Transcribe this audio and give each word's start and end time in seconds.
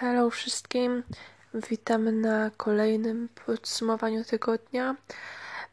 Hello 0.00 0.30
wszystkim, 0.30 1.02
witam 1.54 2.20
na 2.20 2.50
kolejnym 2.56 3.28
podsumowaniu 3.46 4.24
tygodnia. 4.24 4.96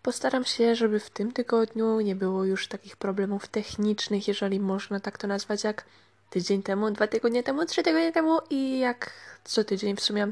Postaram 0.02 0.46
się, 0.46 0.76
żeby 0.76 1.00
w 1.00 1.10
tym 1.10 1.32
tygodniu 1.32 2.00
nie 2.00 2.16
było 2.16 2.44
już 2.44 2.68
takich 2.68 2.98
problemów 2.98 3.48
technicznych, 3.48 4.28
jeżeli 4.28 4.60
można 4.60 5.00
tak 5.00 5.18
to 5.18 5.28
nazwać, 5.28 5.64
jak 5.64 5.86
tydzień 6.30 6.64
temu, 6.64 6.92
dwa 6.92 7.08
tygodnie 7.08 7.44
temu, 7.44 7.66
trzy 7.66 7.84
tygodnie 7.84 8.12
temu 8.12 8.40
i 8.50 8.80
jak 8.80 9.12
co 9.44 9.64
tydzień 9.64 9.96
w 9.96 10.02
sumie. 10.02 10.32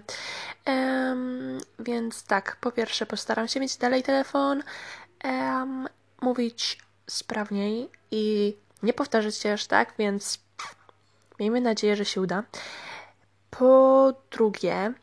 Um, 0.68 1.60
więc 1.80 2.24
tak, 2.24 2.58
po 2.62 2.72
pierwsze 2.72 3.06
postaram 3.06 3.48
się 3.48 3.60
mieć 3.60 3.78
dalej 3.78 4.04
telefon, 4.04 4.64
um, 5.24 5.88
mówić 6.22 6.80
sprawniej 7.08 7.90
i 8.12 8.56
nie 8.84 8.94
powtarzać 8.94 9.36
się 9.36 9.54
aż 9.54 9.68
tak, 9.68 9.94
więc 10.00 10.40
miejmy 11.40 11.62
nadzieję, 11.62 11.96
że 11.96 12.06
się 12.06 12.22
uda. 12.22 12.44
Po 13.52 14.14
drugie, 14.32 14.94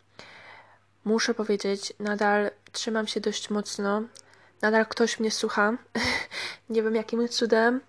muszę 1.04 1.34
powiedzieć, 1.34 1.92
nadal 1.98 2.50
trzymam 2.72 3.06
się 3.06 3.20
dość 3.20 3.50
mocno. 3.50 4.02
Nadal 4.62 4.86
ktoś 4.86 5.20
mnie 5.20 5.30
słucha. 5.30 5.72
Nie 6.70 6.82
wiem 6.82 6.94
jakim 6.94 7.28
cudem, 7.28 7.80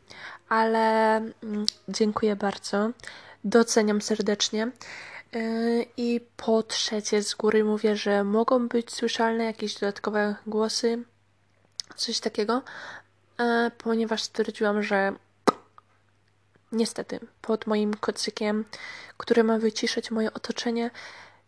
ale 0.49 1.15
mm, 1.17 1.65
dziękuję 1.87 2.35
bardzo. 2.35 2.89
Doceniam 3.43 4.01
serdecznie. 4.01 4.71
Yy, 5.33 5.85
I 5.97 6.21
po 6.37 6.63
trzecie, 6.63 7.23
z 7.23 7.35
góry 7.35 7.63
mówię, 7.63 7.95
że 7.95 8.23
mogą 8.23 8.67
być 8.67 8.93
słyszalne 8.93 9.43
jakieś 9.45 9.79
dodatkowe 9.79 10.35
głosy, 10.47 11.03
coś 11.95 12.19
takiego, 12.19 12.61
yy, 13.39 13.45
ponieważ 13.77 14.23
stwierdziłam, 14.23 14.83
że 14.83 15.13
Niestety, 16.71 17.19
pod 17.41 17.67
moim 17.67 17.93
kocykiem, 17.93 18.65
który 19.17 19.43
ma 19.43 19.57
wyciszać 19.59 20.11
moje 20.11 20.33
otoczenie, 20.33 20.91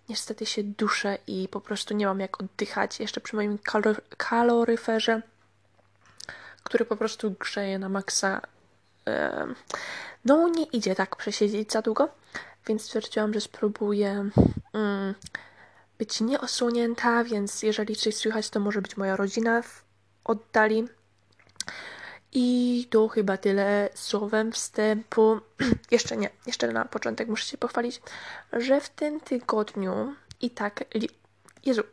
niestety 0.10 0.46
się 0.46 0.64
duszę 0.64 1.18
i 1.28 1.48
po 1.48 1.62
prostu 1.62 1.94
nie 1.94 2.06
mam 2.06 2.20
jak 2.20 2.42
oddychać. 2.42 3.00
Jeszcze 3.00 3.22
przy 3.22 3.36
moim 3.36 3.58
kalor 3.58 4.02
kaloryferze, 4.18 5.22
który 6.64 6.86
po 6.86 6.98
prostu 6.98 7.32
grzeje 7.32 7.80
na 7.80 7.90
maksa. 7.90 8.42
No, 10.26 10.48
nie 10.48 10.64
idzie 10.64 10.96
tak 10.96 11.16
przesiedzieć 11.16 11.72
za 11.72 11.82
długo, 11.82 12.10
więc 12.68 12.82
stwierdziłam, 12.82 13.34
że 13.34 13.42
spróbuję 13.42 14.30
mm, 14.74 15.16
być 15.98 16.22
nieosłonięta, 16.22 17.24
więc 17.24 17.64
jeżeli 17.64 17.96
coś 17.96 18.16
słychać, 18.16 18.50
to 18.50 18.60
może 18.60 18.82
być 18.82 18.98
moja 18.98 19.16
rodzina 19.16 19.62
w 19.62 19.84
oddali. 20.24 20.88
I 22.34 22.88
to 22.90 23.08
chyba 23.08 23.38
tyle 23.38 23.90
słowem 23.94 24.52
wstępu. 24.52 25.40
jeszcze 25.92 26.18
nie, 26.18 26.30
jeszcze 26.48 26.68
na 26.68 26.86
początek 26.86 27.28
muszę 27.28 27.46
się 27.46 27.58
pochwalić, 27.58 28.02
że 28.54 28.82
w 28.82 28.90
tym 28.90 29.20
tygodniu 29.20 30.16
i 30.42 30.50
tak. 30.50 30.84
Li... 30.94 31.10
Jezu. 31.66 31.84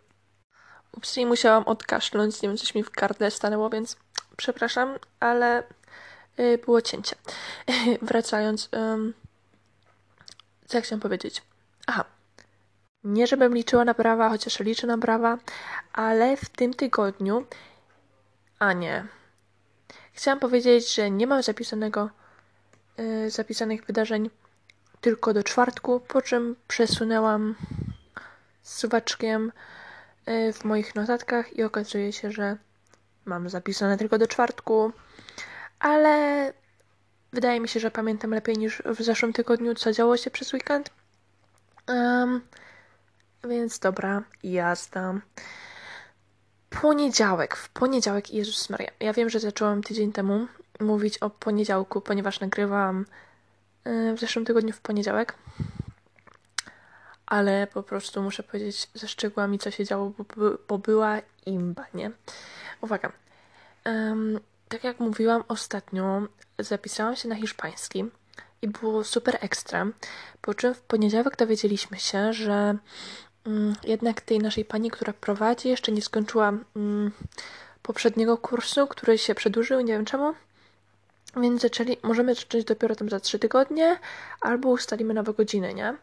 Ups, 0.93 1.17
i 1.17 1.27
musiałam 1.27 1.65
odkaszlnąć, 1.65 2.43
nie 2.43 2.49
wiem, 2.49 2.59
coś 2.59 2.75
mi 2.75 2.85
w 2.85 2.91
gardle 2.91 3.31
stanęło, 3.31 3.71
więc 3.71 3.97
przepraszam, 4.37 4.99
ale 5.21 5.63
y, 6.39 6.59
było 6.65 6.83
cięcie. 6.83 7.17
Wracając, 8.03 8.69
um, 8.73 9.15
co 10.67 10.77
ja 10.77 10.83
chciałam 10.83 11.01
powiedzieć? 11.01 11.43
Aha. 11.87 12.05
Nie, 13.05 13.27
żebym 13.27 13.55
liczyła 13.55 13.85
na 13.85 13.95
brawa, 13.95 14.29
chociaż 14.29 14.61
liczę 14.61 14.87
na 14.87 14.99
brawa, 14.99 15.39
ale 15.93 16.37
w 16.37 16.49
tym 16.49 16.75
tygodniu. 16.75 17.47
A 18.59 18.73
nie, 18.73 19.07
Chciałam 20.19 20.41
powiedzieć, 20.41 20.95
że 20.95 21.11
nie 21.11 21.27
mam 21.27 21.43
zapisanego, 21.43 22.11
yy, 22.97 23.31
zapisanych 23.31 23.85
wydarzeń 23.85 24.31
tylko 25.01 25.35
do 25.35 25.43
czwartku, 25.43 26.01
po 26.01 26.23
czym 26.23 26.57
przesunęłam 26.69 27.55
suwaczkiem 28.63 29.53
yy, 30.27 30.53
w 30.53 30.65
moich 30.65 30.95
notatkach 30.95 31.57
i 31.57 31.63
okazuje 31.63 32.13
się, 32.13 32.31
że 32.31 32.57
mam 33.25 33.49
zapisane 33.49 33.99
tylko 33.99 34.19
do 34.19 34.27
czwartku, 34.27 34.93
ale 35.79 36.53
wydaje 37.33 37.61
mi 37.61 37.69
się, 37.69 37.81
że 37.81 37.91
pamiętam 37.91 38.31
lepiej 38.31 38.57
niż 38.57 38.83
w 38.87 39.03
zeszłym 39.03 39.33
tygodniu, 39.33 39.75
co 39.75 39.93
działo 39.93 40.17
się 40.17 40.31
przez 40.31 40.53
weekend. 40.53 40.91
Um, 41.89 42.41
więc 43.45 43.79
dobra, 43.79 44.23
jazda 44.43 45.15
poniedziałek. 46.71 47.57
W 47.57 47.69
poniedziałek, 47.69 48.31
Jezus 48.31 48.71
Maria. 48.71 48.91
Ja 49.01 49.13
wiem, 49.13 49.31
że 49.31 49.41
zaczęłam 49.41 49.83
tydzień 49.83 50.13
temu 50.13 50.47
mówić 50.81 51.19
o 51.19 51.31
poniedziałku, 51.31 52.01
ponieważ 52.01 52.41
nagrywałam 52.41 53.07
y, 53.87 54.15
w 54.17 54.21
zeszłym 54.21 54.45
tygodniu 54.45 54.73
w 54.73 54.81
poniedziałek. 54.81 55.35
Ale 57.27 57.67
po 57.67 57.83
prostu 57.83 58.23
muszę 58.23 58.43
powiedzieć 58.43 58.91
ze 58.95 59.09
szczegółami, 59.09 59.59
co 59.59 59.71
się 59.71 59.85
działo, 59.85 60.13
bo, 60.19 60.25
bo 60.69 60.79
była 60.79 61.19
imba, 61.47 61.85
nie? 61.95 62.11
Uwaga. 62.81 63.13
Um, 63.85 64.41
tak 64.69 64.85
jak 64.85 65.01
mówiłam 65.01 65.45
ostatnio, 65.49 66.23
zapisałam 66.59 67.17
się 67.17 67.29
na 67.29 67.35
hiszpański 67.35 68.05
i 68.63 68.69
było 68.69 69.05
super 69.05 69.39
ekstra. 69.41 69.87
Po 70.41 70.55
czym 70.55 70.75
w 70.75 70.81
poniedziałek 70.81 71.37
dowiedzieliśmy 71.37 71.99
się, 71.99 72.33
że 72.33 72.77
jednak 73.85 74.21
tej 74.21 74.39
naszej 74.39 74.65
pani, 74.65 74.91
która 74.91 75.13
prowadzi, 75.13 75.69
jeszcze 75.69 75.93
nie 75.93 76.03
skończyła 76.03 76.53
mm, 76.77 77.11
poprzedniego 77.83 78.39
kursu, 78.39 78.87
który 78.87 79.19
się 79.19 79.35
przedłużył, 79.35 79.81
nie 79.81 79.93
wiem 79.93 80.05
czemu. 80.05 80.35
Więc 81.37 81.63
zaczęli, 81.63 81.97
możemy 82.03 82.35
zacząć 82.35 82.65
dopiero 82.65 82.97
tam 82.97 83.09
za 83.09 83.21
trzy 83.21 83.39
tygodnie, 83.39 83.99
albo 84.41 84.69
ustalimy 84.69 85.15
nowe 85.15 85.35
godziny, 85.35 85.75
nie? 85.75 85.97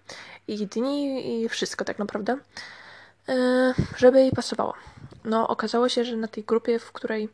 I 0.47 0.67
dni, 0.67 1.43
i 1.43 1.49
wszystko 1.49 1.85
tak 1.85 1.99
naprawdę, 1.99 2.37
yy, 3.27 3.35
żeby 3.97 4.19
jej 4.19 4.31
pasowało. 4.31 4.73
No, 5.25 5.47
okazało 5.47 5.89
się, 5.89 6.05
że 6.05 6.15
na 6.15 6.27
tej 6.27 6.43
grupie, 6.43 6.79
w 6.79 6.91
której, 6.91 7.29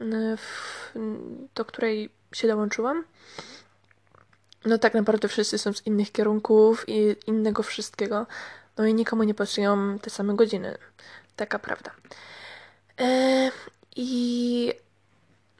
yy, 0.00 0.36
w, 0.36 0.92
do 1.54 1.64
której 1.64 2.10
się 2.32 2.48
dołączyłam, 2.48 3.04
no 4.64 4.78
tak 4.78 4.94
naprawdę 4.94 5.28
wszyscy 5.28 5.58
są 5.58 5.72
z 5.72 5.86
innych 5.86 6.12
kierunków 6.12 6.84
i 6.88 7.16
innego 7.26 7.62
wszystkiego. 7.62 8.26
No 8.78 8.86
i 8.86 8.94
nikomu 8.94 9.22
nie 9.22 9.34
pasują 9.34 9.98
te 9.98 10.10
same 10.10 10.34
godziny. 10.34 10.78
Taka 11.36 11.58
prawda. 11.58 11.90
E, 13.00 13.50
I 13.96 14.72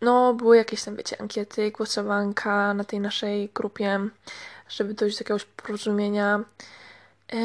no, 0.01 0.35
były 0.35 0.57
jakieś 0.57 0.85
tam, 0.85 0.97
wiecie, 0.97 1.21
ankiety, 1.21 1.71
głosowanka 1.71 2.75
na 2.75 2.85
tej 2.85 3.01
naszej 3.01 3.49
grupie, 3.49 4.01
żeby 4.69 4.95
dojść 4.95 5.19
do 5.19 5.23
jakiegoś 5.23 5.45
porozumienia. 5.45 6.45
E, 7.33 7.37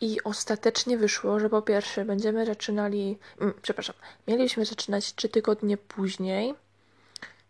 I 0.00 0.22
ostatecznie 0.24 0.98
wyszło, 0.98 1.40
że 1.40 1.50
po 1.50 1.62
pierwsze 1.62 2.04
będziemy 2.04 2.46
zaczynali, 2.46 3.18
mm, 3.40 3.54
przepraszam, 3.62 3.96
mieliśmy 4.28 4.64
zaczynać 4.64 5.14
trzy 5.14 5.28
tygodnie 5.28 5.76
później, 5.76 6.54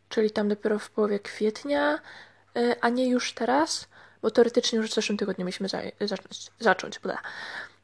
czyli 0.09 0.31
tam 0.31 0.49
dopiero 0.49 0.79
w 0.79 0.91
połowie 0.91 1.19
kwietnia, 1.19 1.99
e, 2.57 2.77
a 2.81 2.89
nie 2.89 3.09
już 3.09 3.33
teraz 3.33 3.89
bo 4.27 4.31
teoretycznie 4.31 4.79
już 4.79 4.91
w 4.91 4.95
zeszłym 4.95 5.19
tygodniu 5.19 5.45
mieliśmy 5.45 5.69
za, 5.69 5.79
zacząć, 6.01 6.51
zacząć 6.61 6.99
bla. 6.99 7.19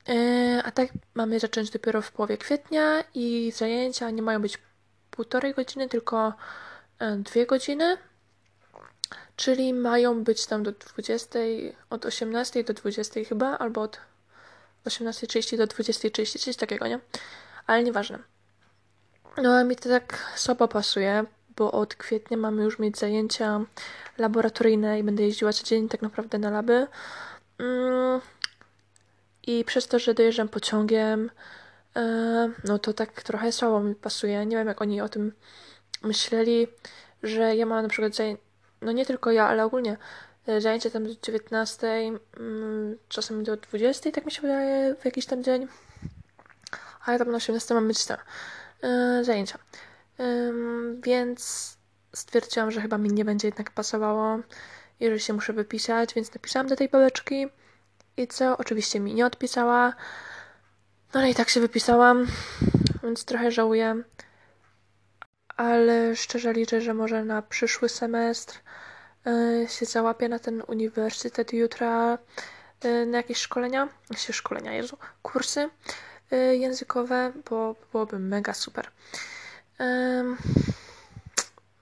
Yy, 0.09 0.63
a 0.65 0.71
tak 0.71 0.89
mamy 1.15 1.41
zacząć 1.41 1.71
dopiero 1.71 2.03
w 2.03 2.13
połowie 2.13 2.39
kwietnia 2.39 3.05
i 3.15 3.53
zajęcia 3.57 4.11
nie 4.11 4.23
mają 4.23 4.43
być 4.43 4.59
półtorej 5.11 5.55
godziny, 5.55 5.89
tylko 5.89 6.33
yy, 7.01 7.17
dwie 7.17 7.47
godziny. 7.47 7.97
Czyli 9.37 9.75
mają 9.75 10.25
być 10.25 10.47
tam 10.47 10.63
do 10.63 10.73
20, 10.73 11.39
od 11.91 12.07
18 12.07 12.65
do 12.65 12.75
20 12.75 13.21
chyba, 13.29 13.59
albo 13.59 13.83
od 13.83 13.99
18.30 14.87 15.57
do 15.57 15.65
20.30, 15.65 16.45
coś 16.45 16.57
takiego, 16.57 16.87
nie? 16.87 17.01
Ale 17.67 17.83
nieważne. 17.83 18.19
No 19.37 19.57
a 19.59 19.65
mi 19.65 19.77
to 19.77 19.89
tak 19.89 20.33
słabo 20.37 20.69
pasuje, 20.69 21.25
bo 21.57 21.73
od 21.73 21.95
kwietnia 21.95 22.37
mamy 22.37 22.63
już 22.63 22.79
mieć 22.79 22.99
zajęcia 22.99 23.61
laboratoryjne 24.19 24.99
i 24.99 25.03
będę 25.03 25.23
jeździła 25.23 25.53
codziennie 25.53 25.89
tak 25.89 26.03
naprawdę 26.03 26.39
na 26.39 26.51
laby. 26.51 26.87
Mm. 27.59 28.21
I 29.47 29.65
przez 29.65 29.89
to, 29.89 29.99
że 29.99 30.15
dojeżdżam 30.15 30.49
pociągiem, 30.49 31.31
e, 31.97 32.51
no 32.65 32.79
to 32.79 32.93
tak 32.93 33.23
trochę 33.23 33.53
słabo 33.53 33.81
mi 33.81 33.95
pasuje. 33.95 34.47
Nie 34.47 34.57
wiem, 34.57 34.69
jak 34.69 34.83
oni 34.83 35.01
o 35.01 35.09
tym 35.09 35.33
myśleli, 36.03 36.67
że 37.23 37.57
ja 37.57 37.67
mam 37.67 37.83
na 37.83 37.89
przykład 37.89 38.15
zajęcia, 38.15 38.43
no 38.83 38.93
nie 38.93 39.07
tylko 39.07 39.31
ja, 39.31 39.49
ale 39.49 39.65
ogólnie 39.65 39.97
e, 40.47 40.61
zajęcia 40.61 40.91
tam 40.91 41.07
do 41.07 41.15
19, 41.23 41.87
mm, 42.37 42.99
czasami 43.09 43.45
do 43.45 43.57
20, 43.57 44.11
tak 44.11 44.27
mi 44.27 44.33
się 44.33 44.43
wydaje, 44.43 44.95
w 44.95 45.05
jakiś 45.05 45.27
tam 45.27 45.45
dzień. 45.45 45.69
A 47.05 47.13
ja 47.13 47.19
tam 47.19 47.31
na 47.31 47.37
18 47.37 47.75
mam 47.75 47.89
być 47.89 48.05
tam 48.05 48.19
e, 48.83 49.25
Więc 51.03 51.73
stwierdziłam, 52.15 52.71
że 52.71 52.81
chyba 52.81 52.99
mi 52.99 53.09
nie 53.13 53.25
będzie 53.25 53.49
jednak 53.49 53.71
pasowało 53.71 54.39
i 55.01 55.07
że 55.09 55.19
się 55.19 55.33
muszę 55.33 55.53
wypisać, 55.53 56.15
więc 56.15 56.35
napisałam 56.35 56.67
do 56.67 56.77
tej 56.77 56.89
babeczki 56.89 57.47
i 58.17 58.29
co? 58.29 58.57
Oczywiście 58.57 59.01
mi 59.01 59.15
nie 59.15 59.27
odpisała. 59.27 59.95
No 61.15 61.21
ale 61.21 61.31
i 61.31 61.35
tak 61.35 61.49
się 61.49 61.61
wypisałam, 61.61 62.27
więc 63.03 63.25
trochę 63.25 63.51
żałuję. 63.51 64.03
Ale 65.57 66.17
szczerze 66.17 66.53
liczę, 66.53 66.81
że 66.81 66.95
może 66.95 67.25
na 67.25 67.43
przyszły 67.43 67.89
semestr 67.89 68.61
yy, 69.27 69.69
się 69.69 69.87
załapię 69.87 70.29
na 70.29 70.39
ten 70.39 70.63
uniwersytet 70.69 71.53
jutra. 71.53 72.19
y, 72.85 73.07
na 73.07 73.17
jakieś 73.17 73.39
szkolenia, 73.39 73.89
się 74.17 74.33
szkolenia, 74.33 74.73
Jezu, 74.73 74.97
kursy 75.23 75.71
y, 76.33 76.57
językowe, 76.57 77.33
bo 77.51 77.77
byłoby 77.93 78.19
mega 78.19 78.55
super. 78.55 78.91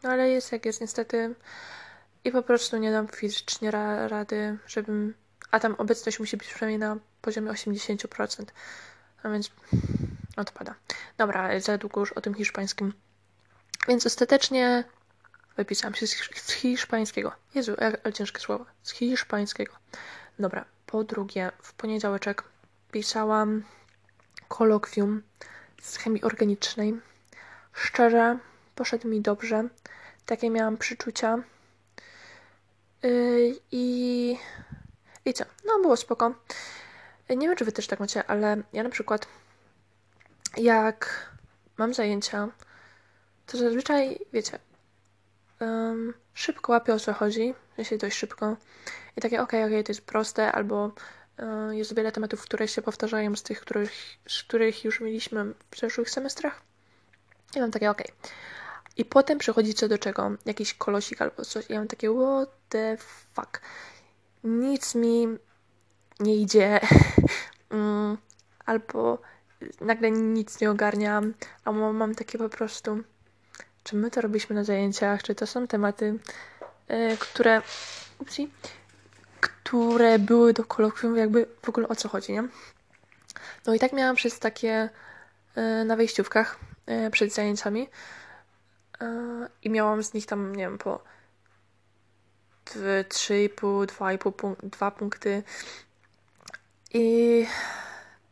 No 0.02 0.10
ale 0.10 0.30
jest 0.30 0.52
jak 0.52 0.66
jest 0.66 0.80
niestety 0.80 1.34
i 2.24 2.32
po 2.32 2.42
prostu 2.42 2.76
nie 2.76 2.92
dam 2.92 3.08
fizycznie 3.08 3.70
ra 3.70 4.08
rady, 4.08 4.58
żebym... 4.66 5.14
A 5.50 5.60
tam 5.60 5.74
obecność 5.74 6.18
musi 6.20 6.36
być 6.36 6.48
przynajmniej 6.48 6.78
na 6.78 6.96
poziomie 7.22 7.50
80%. 7.50 8.44
A 9.22 9.28
więc 9.28 9.50
odpada. 10.36 10.74
Dobra, 11.16 11.60
za 11.60 11.78
długo 11.78 12.00
już 12.00 12.12
o 12.12 12.20
tym 12.20 12.34
hiszpańskim. 12.34 12.92
Więc 13.88 14.06
ostatecznie 14.06 14.84
wypisałam 15.56 15.94
się 15.94 16.06
z, 16.06 16.50
hiszpańskiego. 16.50 17.32
Jezu, 17.54 17.74
ale 18.04 18.12
ciężkie 18.12 18.40
słowo. 18.40 18.66
Z 18.82 18.92
hiszpańskiego. 18.92 19.72
Dobra, 20.38 20.64
po 20.86 21.04
drugie, 21.04 21.52
w 21.62 21.72
poniedziałek 21.72 22.44
pisałam 22.92 23.62
kolokwium 24.48 25.22
z 25.82 25.96
chemii 25.96 26.22
organicznej. 26.22 27.00
Szczerze, 27.72 28.38
poszedł 28.74 29.08
mi 29.08 29.20
dobrze. 29.20 29.68
Takie 30.26 30.50
miałam 30.50 30.76
przyczucia. 30.76 31.38
Yy, 33.02 33.56
I, 33.72 34.36
I 35.24 35.32
co? 35.34 35.44
No, 35.66 35.78
było 35.82 35.96
spoko. 35.96 36.34
Nie 37.30 37.48
wiem, 37.48 37.56
czy 37.56 37.64
wy 37.64 37.72
też 37.72 37.86
tak 37.86 38.00
macie, 38.00 38.26
ale 38.26 38.62
ja 38.72 38.82
na 38.82 38.90
przykład 38.90 39.26
jak 40.56 41.30
mam 41.76 41.94
zajęcia, 41.94 42.48
to 43.46 43.58
zazwyczaj, 43.58 44.18
wiecie, 44.32 44.58
um, 45.60 46.14
szybko 46.34 46.72
łapię 46.72 46.94
o 46.94 47.00
co 47.00 47.12
chodzi, 47.12 47.54
jeśli 47.78 47.98
dość 47.98 48.16
szybko. 48.16 48.56
I 49.16 49.20
takie, 49.20 49.42
okej, 49.42 49.60
okay, 49.60 49.64
okej, 49.64 49.74
okay, 49.74 49.84
to 49.84 49.92
jest 49.92 50.06
proste, 50.06 50.52
albo 50.52 50.92
y, 51.70 51.76
jest 51.76 51.96
wiele 51.96 52.12
tematów, 52.12 52.42
które 52.42 52.68
się 52.68 52.82
powtarzają 52.82 53.36
z 53.36 53.42
tych, 53.42 53.60
których, 53.60 53.92
z 54.28 54.42
których 54.42 54.84
już 54.84 55.00
mieliśmy 55.00 55.44
w 55.44 55.64
przeszłych 55.64 56.10
semestrach. 56.10 56.62
I 57.56 57.60
mam 57.60 57.70
takie, 57.70 57.90
okej. 57.90 58.06
Okay. 58.06 58.30
I 58.96 59.04
potem 59.04 59.38
przychodzi 59.38 59.74
co 59.74 59.88
do 59.88 59.98
czego, 59.98 60.30
jakiś 60.46 60.74
kolosik 60.74 61.22
albo 61.22 61.44
coś. 61.44 61.70
I 61.70 61.72
ja 61.72 61.78
mam 61.78 61.88
takie, 61.88 62.10
what 62.10 62.50
the 62.68 62.96
fuck. 63.34 63.60
Nic 64.44 64.94
mi 64.94 65.26
nie 66.20 66.36
idzie. 66.36 66.80
mm, 67.70 68.18
albo 68.66 69.18
nagle 69.80 70.10
nic 70.10 70.60
nie 70.60 70.70
ogarniam, 70.70 71.34
a 71.64 71.72
mam 71.72 72.14
takie 72.14 72.38
po 72.38 72.48
prostu, 72.48 73.02
czy 73.84 73.96
my 73.96 74.10
to 74.10 74.20
robiliśmy 74.20 74.56
na 74.56 74.64
zajęciach, 74.64 75.22
czy 75.22 75.34
to 75.34 75.46
są 75.46 75.66
tematy, 75.66 76.18
yy, 76.88 77.16
które, 77.16 77.62
upsi, 78.18 78.50
które 79.40 80.18
były 80.18 80.52
do 80.52 80.64
kolokwium, 80.64 81.16
jakby 81.16 81.46
w 81.62 81.68
ogóle 81.68 81.88
o 81.88 81.96
co 81.96 82.08
chodzi, 82.08 82.32
nie? 82.32 82.48
No 83.66 83.74
i 83.74 83.78
tak 83.78 83.92
miałam 83.92 84.16
przez 84.16 84.38
takie 84.38 84.88
yy, 85.56 85.84
na 85.84 85.96
wejściówkach 85.96 86.58
przed 87.12 87.34
zajęciami 87.34 87.88
i 89.62 89.70
miałam 89.70 90.02
z 90.02 90.14
nich 90.14 90.26
tam, 90.26 90.56
nie 90.56 90.64
wiem, 90.64 90.78
po 90.78 91.00
3,5, 92.64 93.86
2,5 93.86 94.56
2 94.62 94.90
punkty 94.90 95.42
i 96.94 97.46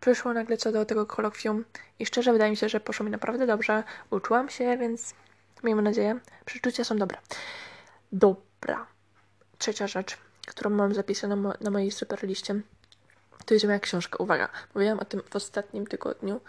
przyszło 0.01 0.33
nagle 0.33 0.57
co 0.57 0.73
do 0.73 0.85
tego 0.85 1.07
kolokwium 1.07 1.65
i 1.99 2.07
szczerze 2.07 2.33
wydaje 2.33 2.51
mi 2.51 2.57
się, 2.57 2.69
że 2.69 2.81
poszło 2.81 3.05
mi 3.05 3.11
naprawdę 3.11 3.47
dobrze. 3.47 3.85
Uczyłam 4.11 4.49
się, 4.49 4.77
więc 4.77 5.15
miejmy 5.65 5.83
nadzieję, 5.83 6.21
przeczucia 6.45 6.85
są 6.85 6.97
dobre. 6.97 7.19
Dobra. 8.13 8.87
Trzecia 9.59 9.87
rzecz, 9.87 10.19
którą 10.47 10.71
mam 10.71 10.95
zapisaną 10.95 11.53
na 11.61 11.71
mojej 11.71 11.91
super 11.91 12.23
liście, 12.23 12.61
to 13.47 13.55
jest 13.55 13.67
moja 13.67 13.81
książka. 13.81 14.17
Uwaga, 14.19 14.49
mówiłam 14.75 14.99
o 14.99 15.05
tym 15.05 15.23
w 15.31 15.37
ostatnim 15.37 15.87
tygodniu, 15.87 16.41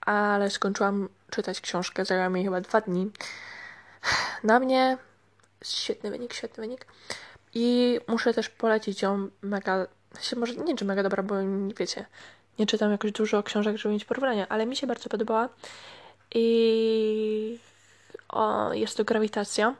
ale 0.00 0.50
skończyłam 0.50 1.08
czytać 1.30 1.60
książkę, 1.60 2.04
zajęła 2.04 2.28
mi 2.28 2.44
chyba 2.44 2.60
dwa 2.60 2.80
dni. 2.80 3.10
Na 4.44 4.60
mnie 4.60 4.98
świetny 5.64 6.10
wynik, 6.10 6.34
świetny 6.34 6.60
wynik. 6.60 6.86
I 7.54 8.00
muszę 8.08 8.34
też 8.34 8.48
polecić 8.48 9.02
ją 9.02 9.28
mega, 9.42 9.86
się 10.20 10.36
może 10.36 10.54
nie 10.54 10.76
czy 10.76 10.84
mega 10.84 11.02
dobra, 11.02 11.22
bo 11.22 11.34
wiecie, 11.76 12.06
nie 12.58 12.66
czytam 12.66 12.92
jakoś 12.92 13.12
dużo 13.12 13.42
książek, 13.42 13.76
żeby 13.76 13.94
mieć 13.94 14.04
porównania, 14.04 14.48
ale 14.48 14.66
mi 14.66 14.76
się 14.76 14.86
bardzo 14.86 15.08
podobała. 15.08 15.48
I 16.34 17.58
o, 18.28 18.72
jest 18.72 18.96
to 18.96 19.04
Grawitacja. 19.04 19.74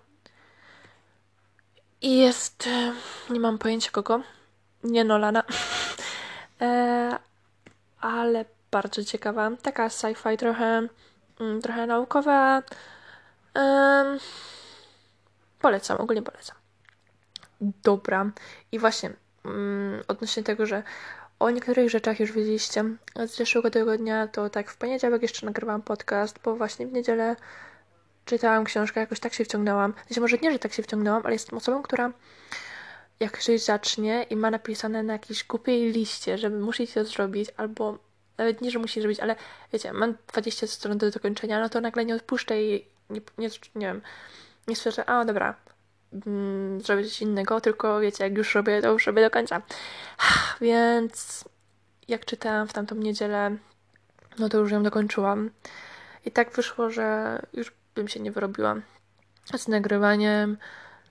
I 2.02 2.18
jest, 2.18 2.66
e, 2.66 2.92
nie 3.32 3.40
mam 3.40 3.58
pojęcia 3.58 3.90
kogo, 3.90 4.20
nie 4.84 5.04
Nolana, 5.04 5.42
e, 6.60 7.18
ale 8.00 8.44
bardzo 8.70 9.04
ciekawa, 9.04 9.50
taka 9.62 9.88
sci-fi 9.88 10.36
trochę, 10.36 10.88
mm, 11.40 11.62
trochę 11.62 11.86
naukowa. 11.86 12.62
E, 13.56 14.18
polecam, 15.60 16.00
ogólnie 16.00 16.22
polecam. 16.22 16.56
Dobra. 17.60 18.30
I 18.72 18.78
właśnie 18.78 19.10
mm, 19.44 20.02
odnośnie 20.08 20.42
tego, 20.42 20.66
że 20.66 20.82
o 21.38 21.50
niektórych 21.50 21.90
rzeczach 21.90 22.20
już 22.20 22.32
wiedzieliście 22.32 22.84
z 23.26 23.36
zeszłego 23.36 23.70
tygodnia, 23.70 24.28
to 24.28 24.50
tak 24.50 24.70
w 24.70 24.76
poniedziałek 24.76 25.22
jeszcze 25.22 25.46
nagrywałam 25.46 25.82
podcast, 25.82 26.38
bo 26.44 26.56
właśnie 26.56 26.86
w 26.86 26.92
niedzielę 26.92 27.36
czytałam 28.24 28.64
książkę, 28.64 29.00
jakoś 29.00 29.20
tak 29.20 29.34
się 29.34 29.44
wciągnęłam. 29.44 29.94
Znaczy, 30.06 30.20
może 30.20 30.38
nie, 30.42 30.52
że 30.52 30.58
tak 30.58 30.72
się 30.72 30.82
wciągnęłam, 30.82 31.22
ale 31.24 31.32
jestem 31.32 31.58
osobą, 31.58 31.82
która 31.82 32.12
jak 33.20 33.38
coś 33.38 33.62
zacznie 33.62 34.22
i 34.22 34.36
ma 34.36 34.50
napisane 34.50 35.02
na 35.02 35.12
jakiejś 35.12 35.44
głupiej 35.44 35.92
liście, 35.92 36.38
że 36.38 36.50
musi 36.50 36.88
to 36.88 37.04
zrobić, 37.04 37.50
albo 37.56 37.98
nawet 38.40 38.60
nie, 38.60 38.70
że 38.70 38.78
musi 38.78 39.00
zrobić, 39.00 39.20
ale 39.20 39.36
wiecie, 39.72 39.92
mam 39.92 40.14
20 40.32 40.66
stron 40.66 40.98
do 40.98 41.10
dokończenia, 41.10 41.60
no 41.60 41.68
to 41.68 41.80
nagle 41.80 42.04
nie 42.04 42.14
odpuszczę 42.14 42.62
i 42.62 42.84
nie, 43.10 43.20
nie, 43.38 43.48
nie 43.74 43.86
wiem, 43.86 44.02
nie 44.68 44.76
stwierdzę, 44.76 45.04
a 45.08 45.24
dobra, 45.24 45.54
mm, 46.26 46.80
zrobię 46.80 47.04
coś 47.04 47.22
innego, 47.22 47.60
tylko 47.60 48.00
wiecie, 48.00 48.24
jak 48.24 48.36
już 48.36 48.54
robię, 48.54 48.82
to 48.82 48.92
już 48.92 49.06
robię 49.06 49.22
do 49.22 49.30
końca. 49.30 49.62
Więc 50.60 51.44
jak 52.08 52.24
czytałam 52.24 52.68
w 52.68 52.72
tamtą 52.72 52.94
niedzielę, 52.94 53.56
no 54.38 54.48
to 54.48 54.58
już 54.58 54.70
ją 54.70 54.82
dokończyłam. 54.82 55.50
I 56.24 56.30
tak 56.30 56.52
wyszło, 56.52 56.90
że 56.90 57.38
już 57.52 57.72
bym 57.94 58.08
się 58.08 58.20
nie 58.20 58.32
wyrobiła 58.32 58.76
z 59.56 59.68
nagrywaniem. 59.68 60.56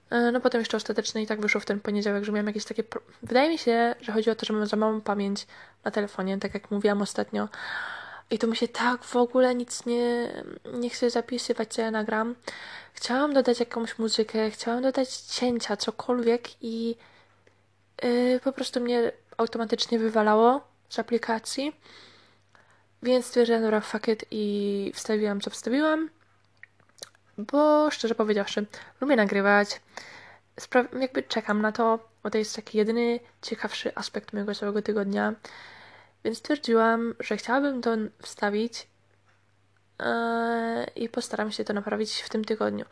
E, 0.09 0.31
no 0.31 0.41
potem 0.41 0.61
jeszcze 0.61 0.77
ostatecznie 0.77 1.21
i 1.21 1.27
tak 1.27 1.41
wyszło 1.41 1.61
w 1.61 1.65
ten 1.65 1.79
poniedziałek, 1.79 2.23
że 2.23 2.31
miałam 2.31 2.47
jakieś 2.47 2.65
takie... 2.65 2.83
Wydaje 3.23 3.49
mi 3.49 3.57
się, 3.57 3.95
że 4.01 4.11
chodzi 4.11 4.29
o 4.29 4.35
to, 4.35 4.45
że 4.45 4.53
mam 4.53 4.67
za 4.67 4.77
małą 4.77 5.01
pamięć 5.01 5.47
na 5.83 5.91
telefonie, 5.91 6.37
tak 6.37 6.53
jak 6.53 6.71
mówiłam 6.71 7.01
ostatnio. 7.01 7.47
I 8.31 8.39
to 8.39 8.47
mi 8.47 8.55
się 8.55 8.67
tak 8.67 9.03
w 9.03 9.15
ogóle 9.15 9.55
nic 9.55 9.85
nie, 9.85 10.29
nie 10.73 10.89
chce 10.89 11.09
zapisywać, 11.09 11.73
co 11.73 11.81
ja 11.81 11.91
nagram. 11.91 12.35
Chciałam 12.93 13.33
dodać 13.33 13.59
jakąś 13.59 13.99
muzykę, 13.99 14.51
chciałam 14.51 14.81
dodać 14.81 15.09
cięcia, 15.15 15.77
cokolwiek 15.77 16.63
i 16.63 16.95
yy, 18.03 18.39
po 18.43 18.51
prostu 18.51 18.79
mnie 18.79 19.11
automatycznie 19.37 19.99
wywalało 19.99 20.61
z 20.89 20.99
aplikacji. 20.99 21.75
Więc 23.03 23.25
stwierdziłam, 23.25 23.61
dobra, 23.61 23.81
fuck 23.81 24.07
it 24.07 24.25
i 24.31 24.91
wstawiłam, 24.95 25.41
co 25.41 25.49
wstawiłam. 25.49 26.09
Bo 27.39 27.91
szczerze 27.91 28.15
powiedziawszy, 28.15 28.65
lubię 29.01 29.15
nagrywać. 29.15 29.81
Spra- 30.59 30.99
jakby 30.99 31.23
czekam 31.23 31.61
na 31.61 31.71
to, 31.71 31.99
bo 32.23 32.29
to 32.29 32.37
jest 32.37 32.55
taki 32.55 32.77
jedyny 32.77 33.19
ciekawszy 33.41 33.95
aspekt 33.95 34.33
mojego 34.33 34.55
całego 34.55 34.81
tygodnia. 34.81 35.33
Więc 36.23 36.37
stwierdziłam, 36.37 37.15
że 37.19 37.37
chciałabym 37.37 37.81
to 37.81 37.91
wstawić 38.21 38.87
yy, 39.99 40.05
i 40.95 41.09
postaram 41.09 41.51
się 41.51 41.63
to 41.63 41.73
naprawić 41.73 42.21
w 42.21 42.29
tym 42.29 42.45
tygodniu. 42.45 42.85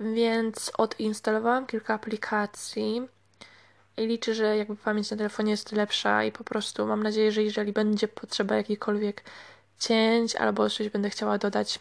Więc 0.00 0.72
odinstalowałam 0.78 1.66
kilka 1.66 1.94
aplikacji 1.94 3.08
i 3.96 4.06
liczę, 4.06 4.34
że 4.34 4.56
jakby 4.56 4.76
pamięć 4.76 5.10
na 5.10 5.16
telefonie 5.16 5.50
jest 5.50 5.72
lepsza 5.72 6.24
i 6.24 6.32
po 6.32 6.44
prostu 6.44 6.86
mam 6.86 7.02
nadzieję, 7.02 7.32
że 7.32 7.42
jeżeli 7.42 7.72
będzie 7.72 8.08
potrzeba 8.08 8.56
jakichkolwiek 8.56 9.24
cięć 9.78 10.36
albo 10.36 10.70
coś 10.70 10.88
będę 10.88 11.10
chciała 11.10 11.38
dodać, 11.38 11.80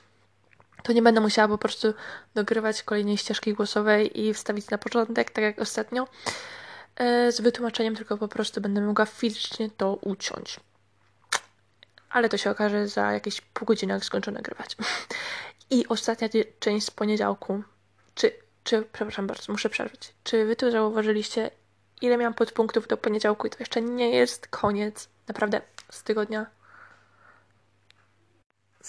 to 0.83 0.93
nie 0.93 1.01
będę 1.01 1.21
musiała 1.21 1.48
po 1.48 1.57
prostu 1.57 1.93
dogrywać 2.36 2.83
kolejnej 2.83 3.17
ścieżki 3.17 3.53
głosowej 3.53 4.21
i 4.21 4.33
wstawić 4.33 4.69
na 4.69 4.77
początek, 4.77 5.31
tak 5.31 5.43
jak 5.43 5.59
ostatnio, 5.59 6.07
yy, 7.00 7.31
z 7.31 7.41
wytłumaczeniem, 7.41 7.95
tylko 7.95 8.17
po 8.17 8.27
prostu 8.27 8.62
będę 8.62 8.81
mogła 8.81 9.05
fizycznie 9.05 9.69
to 9.69 9.93
uciąć 9.93 10.59
ale 12.09 12.29
to 12.29 12.38
się 12.38 12.51
okaże 12.51 12.88
za 12.88 13.12
jakieś 13.12 13.41
pół 13.41 13.65
godziny, 13.65 13.93
jak 13.93 14.05
skończę 14.05 14.31
nagrywać. 14.31 14.77
I 15.69 15.88
ostatnia 15.88 16.29
część 16.59 16.86
z 16.86 16.91
poniedziałku. 16.91 17.63
Czy, 18.15 18.31
czy, 18.63 18.83
przepraszam 18.93 19.27
bardzo, 19.27 19.51
muszę 19.51 19.69
przerwać. 19.69 20.13
Czy 20.24 20.45
wy 20.45 20.55
tu 20.55 20.71
zauważyliście, 20.71 21.51
ile 22.01 22.17
miałam 22.17 22.33
podpunktów 22.33 22.88
do 22.88 22.98
poniedziałku 22.98 23.48
i 23.48 23.50
to 23.50 23.57
jeszcze 23.59 23.81
nie 23.81 24.09
jest 24.09 24.48
koniec. 24.48 25.09
Naprawdę, 25.27 25.62
z 25.91 26.03
tygodnia 26.03 26.45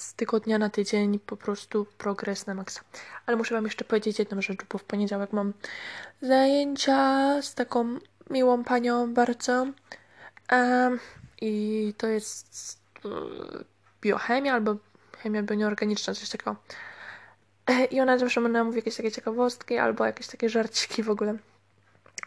z 0.01 0.15
tygodnia 0.15 0.59
na 0.59 0.71
tydzień 0.71 1.19
po 1.19 1.37
prostu 1.37 1.87
progres 1.99 2.47
na 2.47 2.55
maksa. 2.55 2.81
Ale 3.27 3.37
muszę 3.37 3.55
Wam 3.55 3.65
jeszcze 3.65 3.85
powiedzieć 3.85 4.19
jedną 4.19 4.43
rzecz, 4.43 4.59
bo 4.73 4.79
w 4.79 4.85
poniedziałek 4.85 5.33
mam 5.33 5.53
zajęcia 6.23 7.43
z 7.43 7.55
taką 7.55 7.99
miłą 8.31 8.65
panią 8.65 9.15
bardzo 9.15 9.67
Um, 10.53 11.01
I 11.41 11.95
to 11.99 12.07
jest 12.07 12.81
biochemia 14.03 14.55
albo 14.55 14.77
chemia 15.19 15.43
bioorganiczna, 15.43 16.15
coś 16.15 16.29
takiego. 16.29 16.57
I 17.91 18.01
ona 18.01 18.19
zawsze 18.19 18.41
nam 18.41 18.67
mówi 18.67 18.79
jakieś 18.79 18.97
takie 18.97 19.13
ciekawostki 19.13 19.79
albo 19.79 20.07
jakieś 20.07 20.27
takie 20.27 20.49
żarciki 20.49 21.03
w 21.03 21.11
ogóle. 21.11 21.39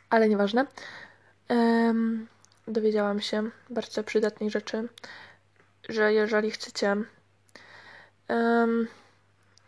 Ale 0.10 0.30
nieważne. 0.30 0.66
Um, 1.50 2.28
dowiedziałam 2.68 3.22
się 3.22 3.50
bardzo 3.70 4.04
przydatnej 4.04 4.50
rzeczy, 4.50 4.90
że 5.90 6.14
jeżeli 6.14 6.52
chcecie, 6.52 6.96
um, 8.30 8.88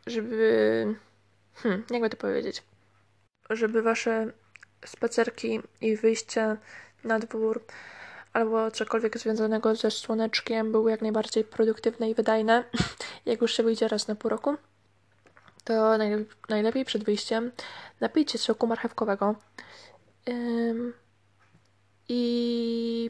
żeby, 0.08 0.96
hmm, 1.56 1.84
jakby 1.90 2.10
to 2.10 2.18
powiedzieć, 2.18 2.64
żeby 3.50 3.82
wasze 3.82 4.32
spacerki 4.86 5.62
i 5.82 5.98
wyjście 5.98 6.58
na 7.04 7.20
dwór 7.20 7.66
albo 8.34 8.72
cokolwiek 8.72 9.18
związanego 9.18 9.76
ze 9.76 9.92
słoneczkiem 9.92 10.72
były 10.72 10.92
jak 10.92 11.02
najbardziej 11.02 11.44
produktywne 11.44 12.10
i 12.10 12.16
wydajne, 12.16 12.64
jak 13.26 13.42
już 13.42 13.54
się 13.54 13.64
wyjdzie 13.64 13.88
raz 13.88 14.08
na 14.08 14.16
pół 14.16 14.30
roku, 14.30 14.56
to 15.64 15.98
najlepiej 16.50 16.86
przed 16.86 17.04
wyjściem 17.04 17.52
napijcie 18.00 18.38
soku 18.38 18.68
marchewkowego. 18.68 19.36
I 22.10 23.10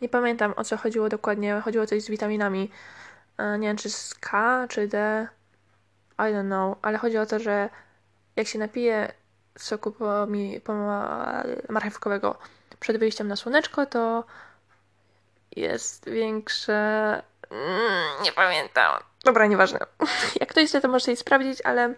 nie 0.00 0.08
pamiętam 0.08 0.54
o 0.56 0.64
co 0.64 0.76
chodziło 0.76 1.08
dokładnie. 1.08 1.60
Chodziło 1.64 1.86
coś 1.86 2.02
z 2.02 2.10
witaminami. 2.10 2.70
E, 3.38 3.58
nie 3.58 3.68
wiem, 3.68 3.76
czy 3.76 3.90
z 3.90 4.14
K, 4.14 4.66
czy 4.68 4.88
D. 4.88 5.28
I 6.18 6.22
don't 6.22 6.46
know. 6.46 6.78
Ale 6.82 6.98
chodzi 6.98 7.18
o 7.18 7.26
to, 7.26 7.38
że 7.38 7.70
jak 8.36 8.46
się 8.46 8.58
napije 8.58 9.12
soku 9.58 9.94
marchewkowego 11.68 12.38
przed 12.80 12.98
wyjściem 12.98 13.28
na 13.28 13.36
słoneczko, 13.36 13.86
to 13.86 14.24
jest 15.56 16.10
większe. 16.10 17.22
Mm, 17.50 18.22
nie 18.22 18.32
pamiętam. 18.32 19.02
Dobra, 19.24 19.46
nieważne. 19.46 19.78
Jak 20.40 20.48
ktoś 20.48 20.68
chce, 20.68 20.80
to 20.80 20.88
może 20.88 21.04
sobie 21.04 21.16
sprawdzić, 21.16 21.62
ale 21.62 21.94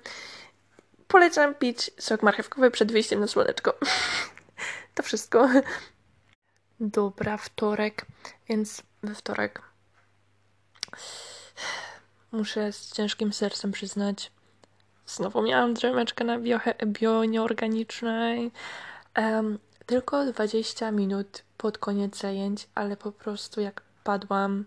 polecam 1.09 1.55
pić 1.55 1.90
sok 1.99 2.23
marchewkowy 2.23 2.71
przed 2.71 2.93
wyjściem 2.93 3.21
na 3.21 3.26
słoneczko. 3.26 3.75
To 4.95 5.02
wszystko. 5.02 5.49
Dobra, 6.81 7.37
wtorek, 7.37 8.07
więc 8.49 8.83
we 9.02 9.14
wtorek 9.14 9.62
muszę 12.33 12.73
z 12.73 12.93
ciężkim 12.93 13.33
sercem 13.33 13.73
przyznać, 13.73 14.33
znowu 15.07 15.43
miałam 15.43 15.75
drzemeczkę 15.75 16.25
na 16.25 16.38
bionieorganicznej. 16.87 18.53
Um, 19.17 19.59
tylko 19.87 20.25
20 20.25 20.91
minut 20.91 21.43
pod 21.57 21.79
koniec 21.79 22.19
zajęć, 22.19 22.69
ale 22.75 22.97
po 22.97 23.12
prostu 23.12 23.61
jak 23.61 23.83
padłam. 24.05 24.65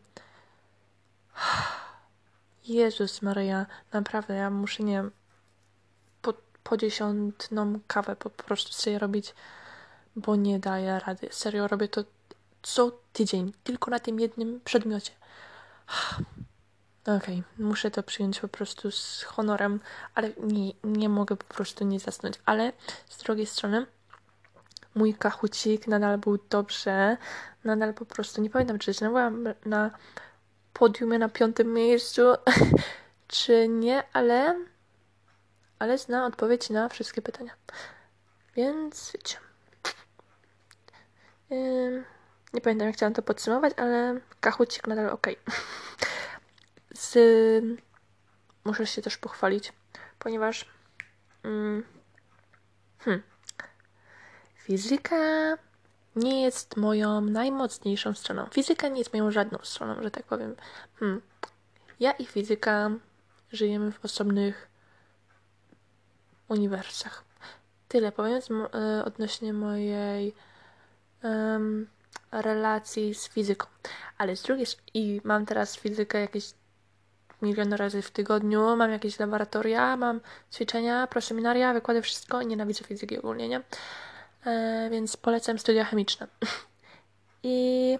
Jezus 2.67 3.21
Maria, 3.21 3.65
naprawdę 3.93 4.35
ja 4.35 4.49
muszę, 4.49 4.83
nie 4.83 5.03
po, 6.21 6.33
po 6.63 6.77
dziesiątną 6.77 7.79
kawę 7.87 8.15
po 8.15 8.29
prostu 8.29 8.73
sobie 8.73 8.99
robić, 8.99 9.33
bo 10.15 10.35
nie 10.35 10.59
daję 10.59 10.99
rady. 11.05 11.27
Serio, 11.31 11.67
robię 11.67 11.87
to 11.87 12.03
co 12.61 12.91
tydzień, 13.13 13.53
tylko 13.63 13.91
na 13.91 13.99
tym 13.99 14.19
jednym 14.19 14.61
przedmiocie. 14.65 15.11
Okej, 17.01 17.17
okay, 17.17 17.43
muszę 17.65 17.91
to 17.91 18.03
przyjąć 18.03 18.39
po 18.39 18.47
prostu 18.47 18.91
z 18.91 19.23
honorem, 19.23 19.79
ale 20.15 20.31
nie, 20.43 20.71
nie 20.83 21.09
mogę 21.09 21.35
po 21.35 21.53
prostu 21.53 21.85
nie 21.85 21.99
zasnąć. 21.99 22.35
Ale 22.45 22.73
z 23.09 23.17
drugiej 23.17 23.45
strony, 23.45 23.85
mój 24.95 25.13
kachucik 25.13 25.87
nadal 25.87 26.17
był 26.17 26.39
dobrze. 26.49 27.17
Nadal 27.63 27.93
po 27.93 28.05
prostu 28.05 28.41
nie 28.41 28.49
pamiętam, 28.49 28.79
czy 28.79 28.93
znałam 28.93 29.43
na 29.65 29.91
podiumie 30.73 31.19
na 31.19 31.29
piątym 31.29 31.73
miejscu, 31.73 32.21
czy 33.27 33.67
nie, 33.67 34.03
ale 34.13 34.55
ale 35.79 35.97
zna 35.97 36.25
odpowiedź 36.25 36.69
na 36.69 36.89
wszystkie 36.89 37.21
pytania. 37.21 37.51
Więc 38.55 39.11
wiecie. 39.13 39.37
Ym, 41.51 42.05
nie 42.53 42.61
pamiętam, 42.61 42.87
jak 42.87 42.95
chciałam 42.95 43.13
to 43.13 43.21
podsumować, 43.21 43.73
ale 43.77 44.19
kachucik 44.39 44.87
nadal 44.87 45.09
ok. 45.09 45.27
Z, 46.93 47.17
muszę 48.65 48.87
się 48.87 49.01
też 49.01 49.17
pochwalić, 49.17 49.73
ponieważ 50.19 50.65
mm, 51.43 51.83
hmm, 52.99 53.23
fizyka 54.55 55.57
nie 56.15 56.43
jest 56.43 56.77
moją 56.77 57.21
najmocniejszą 57.21 58.13
stroną. 58.13 58.45
Fizyka 58.51 58.87
nie 58.87 58.99
jest 58.99 59.13
moją 59.13 59.31
żadną 59.31 59.59
stroną, 59.63 60.03
że 60.03 60.11
tak 60.11 60.23
powiem. 60.23 60.55
Hmm. 60.95 61.21
Ja 61.99 62.11
i 62.11 62.25
fizyka 62.25 62.89
żyjemy 63.51 63.91
w 63.91 64.05
osobnych 64.05 64.69
uniwersach. 66.47 67.23
Tyle 67.87 68.11
powiem 68.11 68.41
e, 68.51 69.05
odnośnie 69.05 69.53
mojej 69.53 70.33
um, 71.23 71.87
relacji 72.31 73.15
z 73.15 73.29
fizyką. 73.29 73.67
Ale 74.17 74.35
z 74.35 74.41
drugiej 74.41 74.65
i 74.93 75.21
mam 75.23 75.45
teraz 75.45 75.77
fizykę 75.77 76.19
jakieś 76.19 76.53
milion 77.41 77.73
razy 77.73 78.01
w 78.01 78.11
tygodniu, 78.11 78.75
mam 78.75 78.91
jakieś 78.91 79.19
laboratoria, 79.19 79.97
mam 79.97 80.21
ćwiczenia, 80.53 81.07
proseminaria, 81.07 81.73
wykłady, 81.73 82.01
wszystko. 82.01 82.41
Nienawidzę 82.41 82.83
fizyki 82.83 83.17
ogólnie, 83.17 83.49
nie? 83.49 83.61
E, 84.45 84.89
więc 84.91 85.17
polecam 85.17 85.59
studia 85.59 85.85
chemiczne. 85.85 86.27
I 87.43 87.97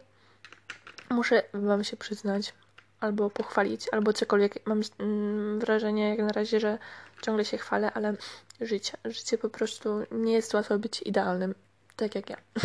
muszę 1.09 1.43
Wam 1.53 1.83
się 1.83 1.97
przyznać, 1.97 2.53
albo 2.99 3.29
pochwalić, 3.29 3.87
albo 3.91 4.13
cokolwiek. 4.13 4.67
Mam 4.67 4.81
mm, 4.99 5.59
wrażenie 5.59 6.09
jak 6.09 6.19
na 6.19 6.31
razie, 6.31 6.59
że 6.59 6.77
ciągle 7.21 7.45
się 7.45 7.57
chwalę, 7.57 7.91
ale 7.93 8.13
życie, 8.61 8.97
życie 9.05 9.37
po 9.37 9.49
prostu 9.49 10.03
nie 10.11 10.33
jest 10.33 10.53
łatwo 10.53 10.79
być 10.79 11.01
idealnym, 11.01 11.55
tak 11.95 12.15
jak 12.15 12.29
ja. 12.29 12.37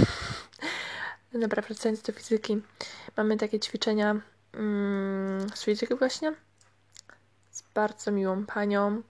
Dobra, 1.34 1.62
wracając 1.62 2.02
do 2.02 2.12
fizyki, 2.12 2.62
mamy 3.16 3.36
takie 3.36 3.60
ćwiczenia 3.60 4.20
mm, 4.52 5.48
z 5.54 5.64
fizyki 5.64 5.94
właśnie 5.94 6.32
z 7.50 7.62
bardzo 7.74 8.12
miłą 8.12 8.46
panią. 8.46 9.02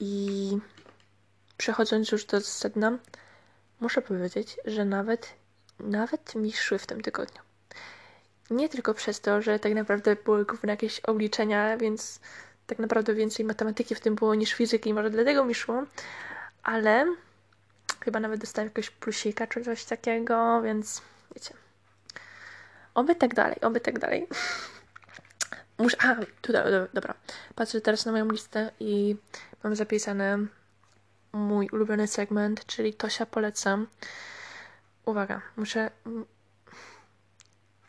I 0.00 0.58
przechodząc 1.56 2.12
już 2.12 2.24
do 2.24 2.40
sedna, 2.40 2.98
muszę 3.80 4.02
powiedzieć, 4.02 4.56
że 4.64 4.84
nawet, 4.84 5.34
nawet 5.80 6.34
mi 6.34 6.52
szły 6.52 6.78
w 6.78 6.86
tym 6.86 7.00
tygodniu. 7.00 7.42
Nie 8.50 8.68
tylko 8.68 8.94
przez 8.94 9.20
to, 9.20 9.42
że 9.42 9.58
tak 9.58 9.74
naprawdę 9.74 10.16
były 10.16 10.44
główne 10.44 10.72
jakieś 10.72 11.00
obliczenia, 11.00 11.76
więc 11.76 12.20
tak 12.66 12.78
naprawdę 12.78 13.14
więcej 13.14 13.46
matematyki 13.46 13.94
w 13.94 14.00
tym 14.00 14.14
było 14.14 14.34
niż 14.34 14.52
fizyki, 14.52 14.94
może 14.94 15.10
dlatego 15.10 15.44
mi 15.44 15.54
szło, 15.54 15.82
ale 16.62 17.06
chyba 18.04 18.20
nawet 18.20 18.40
dostałem 18.40 18.68
jakiegoś 18.68 18.90
plusika 18.90 19.46
czy 19.46 19.64
coś 19.64 19.84
takiego, 19.84 20.62
więc 20.62 21.02
wiecie. 21.34 21.54
Oby 22.94 23.14
tak 23.14 23.34
dalej, 23.34 23.56
oby 23.60 23.80
tak 23.80 23.98
dalej. 23.98 24.26
Muszę. 25.78 25.96
A, 26.02 26.16
tutaj, 26.40 26.62
dobra. 26.94 27.14
Patrzę 27.54 27.80
teraz 27.80 28.06
na 28.06 28.12
moją 28.12 28.30
listę 28.30 28.70
i 28.80 29.16
mam 29.64 29.76
zapisane 29.76 30.38
mój 31.32 31.68
ulubiony 31.68 32.06
segment, 32.06 32.66
czyli 32.66 32.94
Tosia 32.94 33.26
polecam. 33.26 33.86
Uwaga, 35.04 35.42
muszę. 35.56 35.90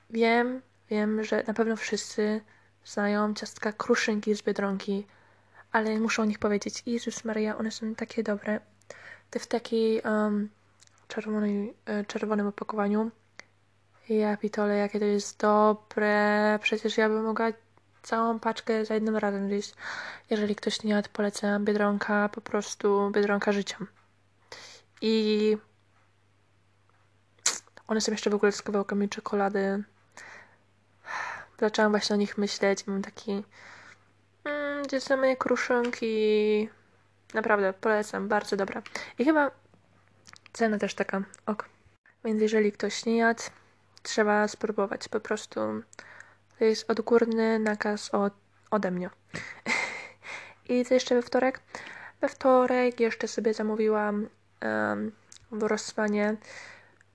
Wiem, 0.10 0.62
wiem, 0.90 1.24
że 1.24 1.44
na 1.48 1.54
pewno 1.54 1.76
wszyscy 1.76 2.42
znają 2.86 3.34
ciastka 3.34 3.74
kruszynki 3.74 4.36
z 4.36 4.42
Biedronki, 4.42 5.08
ale 5.72 6.00
muszę 6.00 6.22
o 6.22 6.26
nich 6.26 6.40
powiedzieć. 6.40 6.84
Jezus 6.86 7.26
Maria, 7.26 7.58
one 7.58 7.72
są 7.72 7.96
takie 7.96 8.24
dobre. 8.24 8.60
Te 9.30 9.40
w 9.40 9.48
takiej 9.48 10.02
um, 10.02 10.50
czerwonej, 11.08 11.74
e, 11.86 12.06
czerwonym 12.06 12.48
opakowaniu. 12.48 13.12
Ja 14.10 14.38
pitole, 14.38 14.78
jakie 14.78 15.00
to 15.00 15.06
jest 15.06 15.40
dobre. 15.40 16.60
Przecież 16.62 16.98
ja 16.98 17.10
bym 17.10 17.24
mogła 17.24 17.52
całą 18.04 18.40
paczkę 18.40 18.86
za 18.86 18.94
jednym 18.94 19.18
razem 19.18 19.50
zjeść. 19.50 19.74
Jeżeli 20.30 20.56
ktoś 20.56 20.84
nie 20.84 20.92
jadł, 20.92 21.10
polecam 21.14 21.66
Biedronka, 21.66 22.30
po 22.30 22.42
prostu 22.42 23.12
Biedronka 23.12 23.52
życia. 23.52 23.78
I 25.02 25.58
one 27.88 28.02
są 28.02 28.12
jeszcze 28.12 28.30
w 28.30 28.34
ogóle 28.36 28.52
z 28.52 28.62
kawałkami 28.62 29.10
czekolady. 29.10 29.84
Zaczęłam 31.60 31.92
właśnie 31.92 32.14
o 32.14 32.18
nich 32.18 32.38
myśleć. 32.38 32.88
Mam 32.88 33.02
taki 33.02 33.44
mm, 34.44 34.84
gdzie 34.84 35.02
są 35.02 35.18
moje. 35.18 35.36
Naprawdę, 37.36 37.74
polecam, 37.74 38.28
bardzo 38.28 38.56
dobra. 38.56 38.82
I 39.20 39.26
chyba 39.26 39.52
cena 40.54 40.78
też 40.78 40.96
taka, 40.96 41.24
ok. 41.46 41.70
Więc 42.26 42.42
jeżeli 42.42 42.72
ktoś 42.72 43.06
nie 43.06 43.18
jadł, 43.18 43.44
trzeba 44.04 44.48
spróbować 44.48 45.08
po 45.10 45.20
prostu 45.20 45.60
to 46.60 46.66
jest 46.66 46.92
odgórny 46.92 47.60
nakaz 47.60 48.10
od, 48.14 48.34
ode 48.72 48.92
mnie. 48.92 49.10
I 50.70 50.86
co 50.86 50.94
jeszcze 50.94 51.16
we 51.16 51.22
wtorek? 51.22 51.60
We 52.22 52.30
wtorek 52.30 53.00
jeszcze 53.00 53.28
sobie 53.28 53.54
zamówiłam 53.54 54.30
um, 54.62 55.12
w 55.52 55.64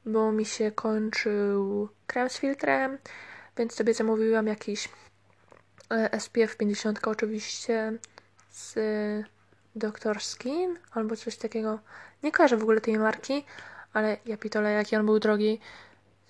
bo 0.07 0.33
mi 0.33 0.45
się 0.45 0.71
kończył 0.71 1.89
krem 2.07 2.31
z 2.31 2.39
filtrem, 2.39 2.99
więc 3.57 3.75
sobie 3.75 3.95
zamówiłam 3.95 4.47
jakiś 4.47 4.89
e, 5.91 6.21
SPF 6.21 6.57
50 6.57 7.07
oczywiście 7.07 7.93
z 8.51 8.79
Dr. 9.75 10.23
Skin 10.23 10.79
albo 10.93 11.17
coś 11.17 11.37
takiego. 11.37 11.79
Nie 12.23 12.33
kojarzę 12.33 12.57
w 12.57 12.63
ogóle 12.63 12.81
tej 12.81 12.99
marki, 12.99 13.45
ale 13.93 14.17
ja 14.27 14.37
pitole, 14.37 14.73
jaki 14.73 14.97
on 14.97 15.07
był 15.07 15.19
drogi. 15.19 15.61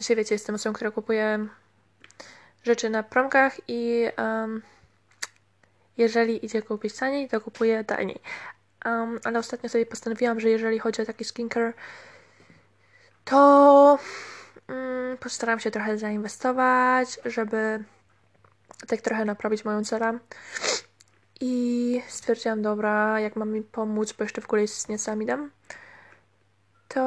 Się 0.01 0.17
wiecie, 0.17 0.35
jestem 0.35 0.55
osobą, 0.55 0.73
która 0.73 0.91
kupuje 0.91 1.47
rzeczy 2.63 2.91
na 2.91 3.03
promkach 3.03 3.57
i 3.69 4.07
um, 4.19 4.63
jeżeli 5.97 6.45
idzie 6.47 6.63
kupić 6.63 6.97
taniej, 6.97 7.29
to 7.29 7.41
kupuję 7.41 7.85
taniej. 7.85 8.21
Um, 8.85 9.21
ale 9.25 9.39
ostatnio 9.39 9.69
sobie 9.69 9.87
postanowiłam, 9.87 10.41
że 10.41 10.51
jeżeli 10.51 10.79
chodzi 10.79 11.03
o 11.03 11.07
taki 11.07 11.25
skincare, 11.25 11.73
to 13.25 13.99
um, 14.69 15.19
postaram 15.19 15.61
się 15.61 15.71
trochę 15.71 15.99
zainwestować, 15.99 17.21
żeby 17.25 17.85
tak 18.89 19.01
trochę 19.01 19.25
naprawić 19.25 19.65
moją 19.65 19.85
cerę. 19.85 20.19
I 21.41 22.03
stwierdziłam, 22.09 22.63
dobra, 22.63 23.21
jak 23.21 23.37
mam 23.37 23.53
mi 23.53 23.63
pomóc, 23.63 24.13
bo 24.13 24.25
jeszcze 24.25 24.41
w 24.41 24.45
ogóle 24.45 24.69
z 24.69 24.89
niecamidem, 24.89 25.51
to 26.89 27.01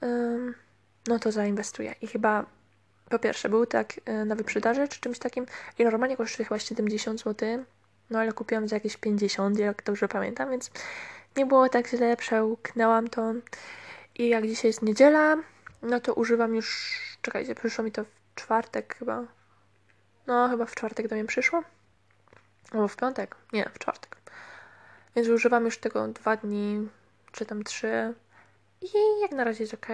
um, 0.00 0.54
no 1.06 1.18
to 1.18 1.32
zainwestuję. 1.32 1.94
I 2.00 2.06
chyba 2.06 2.46
po 3.08 3.18
pierwsze 3.18 3.48
był 3.48 3.66
tak 3.66 4.00
e, 4.04 4.24
na 4.24 4.34
wyprzedaży 4.34 4.88
czy 4.88 5.00
czymś 5.00 5.18
takim 5.18 5.46
i 5.78 5.84
normalnie 5.84 6.16
kosztuje 6.16 6.46
chyba 6.46 6.58
70 6.58 7.20
zł, 7.20 7.64
no 8.10 8.18
ale 8.18 8.32
kupiłam 8.32 8.68
za 8.68 8.76
jakieś 8.76 8.96
50, 8.96 9.58
jak 9.58 9.82
dobrze 9.84 10.08
pamiętam, 10.08 10.50
więc 10.50 10.70
nie 11.36 11.46
było 11.46 11.68
tak 11.68 11.88
źle, 11.88 12.16
przełknęłam 12.16 13.08
to. 13.08 13.32
I 14.14 14.28
jak 14.28 14.46
dzisiaj 14.46 14.68
jest 14.68 14.82
niedziela, 14.82 15.36
no 15.82 16.00
to 16.00 16.14
używam 16.14 16.54
już, 16.54 16.98
czekajcie, 17.22 17.54
przyszło 17.54 17.84
mi 17.84 17.92
to 17.92 18.04
w 18.04 18.34
czwartek 18.34 18.96
chyba. 18.98 19.24
No, 20.26 20.48
chyba 20.48 20.66
w 20.66 20.74
czwartek 20.74 21.08
do 21.08 21.14
mnie 21.14 21.24
przyszło. 21.24 21.62
Albo 22.72 22.88
w 22.88 22.96
piątek? 22.96 23.36
Nie, 23.52 23.70
w 23.74 23.78
czwartek. 23.78 24.16
Więc 25.16 25.28
używam 25.28 25.64
już 25.64 25.78
tego 25.78 26.08
dwa 26.08 26.36
dni, 26.36 26.88
czy 27.32 27.46
tam 27.46 27.64
trzy. 27.64 28.14
I 28.80 29.20
jak 29.20 29.32
na 29.32 29.44
razie 29.44 29.62
jest 29.64 29.74
ok. 29.74 29.86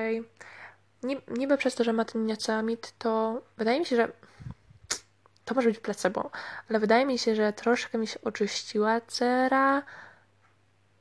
Niby 1.29 1.57
przez 1.57 1.75
to, 1.75 1.85
że 1.85 1.93
ma 1.93 2.05
ten 2.05 2.27
niacamid, 2.27 2.95
to 2.99 3.43
wydaje 3.57 3.81
mi 3.81 3.87
się, 3.87 3.97
że 3.97 4.09
to 5.45 5.55
może 5.55 5.69
być 5.69 5.79
placebo, 5.79 6.31
ale 6.71 6.79
wydaje 6.79 7.07
mi 7.07 7.19
się, 7.19 7.35
że 7.35 7.53
troszkę 7.53 7.99
mi 7.99 8.07
się 8.07 8.21
oczyściła 8.21 9.01
cera. 9.01 9.83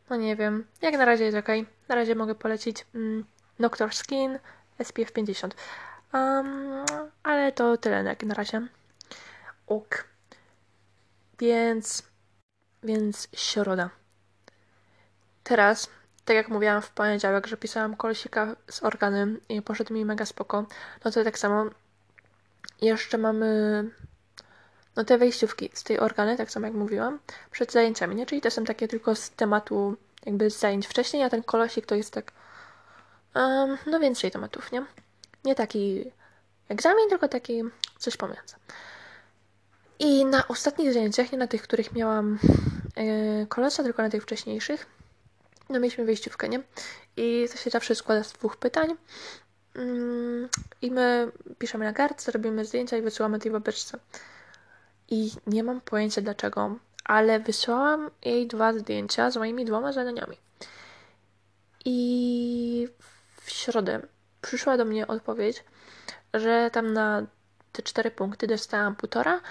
No 0.10 0.16
nie 0.16 0.36
wiem. 0.36 0.68
Jak 0.82 0.94
na 0.94 1.06
razie 1.06 1.26
jest 1.26 1.38
ok. 1.38 1.48
Na 1.88 1.96
razie 1.96 2.16
mogę 2.16 2.36
polecić 2.36 2.86
mm, 2.96 3.26
Doctor 3.60 3.94
Skin 3.94 4.40
SPF 4.84 5.12
50. 5.12 5.56
Um, 6.14 6.86
ale 7.24 7.52
to 7.52 7.78
tyle 7.78 8.04
jak 8.04 8.24
na 8.24 8.34
razie. 8.34 8.68
Ok. 9.68 10.13
Więc, 11.44 12.04
więc 12.84 13.28
środa. 13.36 13.90
Teraz, 15.44 15.90
tak 16.26 16.36
jak 16.36 16.50
mówiłam 16.50 16.82
w 16.82 16.90
poniedziałek, 16.90 17.48
że 17.48 17.58
pisałam 17.58 17.96
kolesika 17.96 18.56
z 18.70 18.84
organem 18.84 19.40
i 19.50 19.62
poszedł 19.62 19.94
mi 19.94 20.06
mega 20.06 20.26
spoko, 20.26 20.66
no 21.06 21.12
to 21.12 21.24
tak 21.24 21.40
samo 21.40 21.66
jeszcze 22.82 23.18
mamy 23.18 23.46
no 24.96 25.04
te 25.04 25.18
wejściówki 25.18 25.70
z 25.74 25.84
tej 25.84 26.00
organy, 26.00 26.38
tak 26.38 26.52
samo 26.52 26.66
jak 26.68 26.76
mówiłam, 26.76 27.20
przed 27.52 27.72
zajęciami, 27.72 28.16
nie? 28.16 28.26
Czyli 28.26 28.42
to 28.42 28.52
są 28.52 28.64
takie 28.64 28.88
tylko 28.88 29.16
z 29.16 29.30
tematu 29.30 29.98
jakby 30.26 30.52
z 30.52 30.60
zajęć 30.60 30.88
wcześniej, 30.88 31.24
a 31.24 31.30
ten 31.30 31.44
kolosik 31.44 31.86
to 31.86 31.96
jest 31.96 32.14
tak 32.14 32.32
um, 33.36 33.78
no 33.86 34.00
więcej 34.00 34.32
tematów, 34.32 34.72
nie? 34.72 34.86
Nie 35.44 35.56
taki 35.56 36.12
egzamin, 36.70 37.10
tylko 37.10 37.28
taki 37.28 37.64
coś 38.00 38.18
pomiędzy. 38.18 38.56
I 40.00 40.26
na 40.26 40.48
ostatnich 40.48 40.94
zajęciach, 40.94 41.32
nie 41.32 41.38
na 41.38 41.48
tych, 41.48 41.62
których 41.62 41.94
miałam 41.96 42.40
yy, 42.98 43.84
tylko 43.84 44.02
na 44.02 44.10
tych 44.10 44.24
wcześniejszych, 44.24 44.86
no 45.70 45.80
mieliśmy 45.80 46.06
wejściówkę, 46.06 46.50
nie? 46.50 46.64
I 47.18 47.48
to 47.52 47.58
się 47.58 47.70
zawsze 47.70 47.96
składa 47.96 48.24
z 48.24 48.34
dwóch 48.34 48.58
pytań. 48.58 48.96
Yy, 49.76 50.50
I 50.82 50.92
my 50.92 51.32
piszemy 51.60 51.86
na 51.86 51.94
kartce, 51.94 52.32
robimy 52.32 52.66
zdjęcia 52.66 52.98
i 52.98 53.02
wysyłamy 53.02 53.40
tej 53.40 53.52
babeczce. 53.52 54.00
I 55.10 55.32
nie 55.48 55.64
mam 55.64 55.82
pojęcia 55.82 56.22
dlaczego, 56.22 56.76
ale 57.06 57.40
wysłałam 57.40 58.10
jej 58.26 58.48
dwa 58.48 58.74
zdjęcia 58.74 59.32
z 59.32 59.38
moimi 59.38 59.66
dwoma 59.66 59.92
zadaniami. 59.92 60.38
I 61.86 62.88
w 63.42 63.52
środę 63.52 64.02
przyszła 64.42 64.78
do 64.78 64.86
mnie 64.86 65.08
odpowiedź, 65.08 65.64
że 66.34 66.70
tam 66.74 66.94
na 66.94 67.26
te 67.72 67.82
cztery 67.82 68.12
punkty 68.12 68.48
dostałam 68.48 68.96
półtora, 68.96 69.42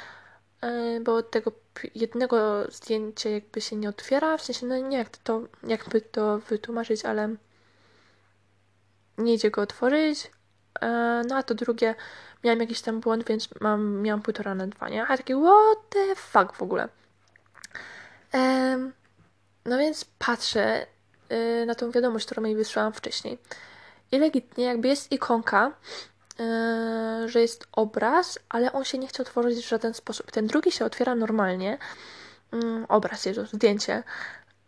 bo 1.05 1.15
od 1.15 1.31
tego 1.31 1.53
jednego 1.95 2.65
zdjęcia 2.71 3.31
jakby 3.31 3.61
się 3.61 3.77
nie 3.77 3.89
otwiera, 3.89 4.37
w 4.37 4.43
sensie, 4.43 4.67
no 4.67 4.79
nie 4.79 4.99
jak 4.99 5.17
to, 5.17 5.43
jakby 5.63 6.01
to 6.01 6.39
wytłumaczyć, 6.39 7.05
ale 7.05 7.37
nie 9.19 9.35
idzie 9.35 9.51
go 9.51 9.63
otworzyć, 9.63 10.31
e, 10.81 11.23
no 11.29 11.37
a 11.37 11.43
to 11.43 11.55
drugie 11.55 11.95
miałam 12.45 12.61
jakiś 12.61 12.81
tam 12.81 13.01
błąd, 13.01 13.25
więc 13.25 13.49
mam, 13.61 14.01
miałam 14.03 14.23
półtora 14.23 14.55
na 14.55 14.67
dwa, 14.67 14.89
nie? 14.89 15.07
A 15.07 15.17
taki 15.17 15.35
what 15.35 15.79
the 15.89 16.15
fuck 16.17 16.53
w 16.53 16.63
ogóle. 16.63 16.89
no 19.65 19.79
więc 19.79 20.05
patrzę 20.19 20.87
yy, 21.31 21.67
na 21.67 21.75
tą 21.75 21.91
wiadomość, 21.91 22.27
którą 22.27 22.43
mi 22.43 22.57
wysłałam 22.57 22.93
wcześniej. 22.93 23.39
I 24.13 24.19
legitnie 24.19 24.65
jakby 24.65 24.89
jest 24.89 25.13
ikonka, 25.13 25.73
że 27.27 27.41
jest 27.41 27.67
obraz, 27.73 28.39
ale 28.49 28.73
on 28.73 28.85
się 28.85 28.99
nie 28.99 29.09
chce 29.09 29.23
otworzyć 29.23 29.59
w 29.59 29.69
żaden 29.69 29.95
sposób. 29.95 30.31
Ten 30.31 30.47
drugi 30.47 30.73
się 30.73 30.85
otwiera 30.85 31.15
normalnie. 31.15 31.79
Yy, 32.53 32.85
obraz, 32.89 33.27
Jezus, 33.27 33.51
zdjęcie. 33.51 34.03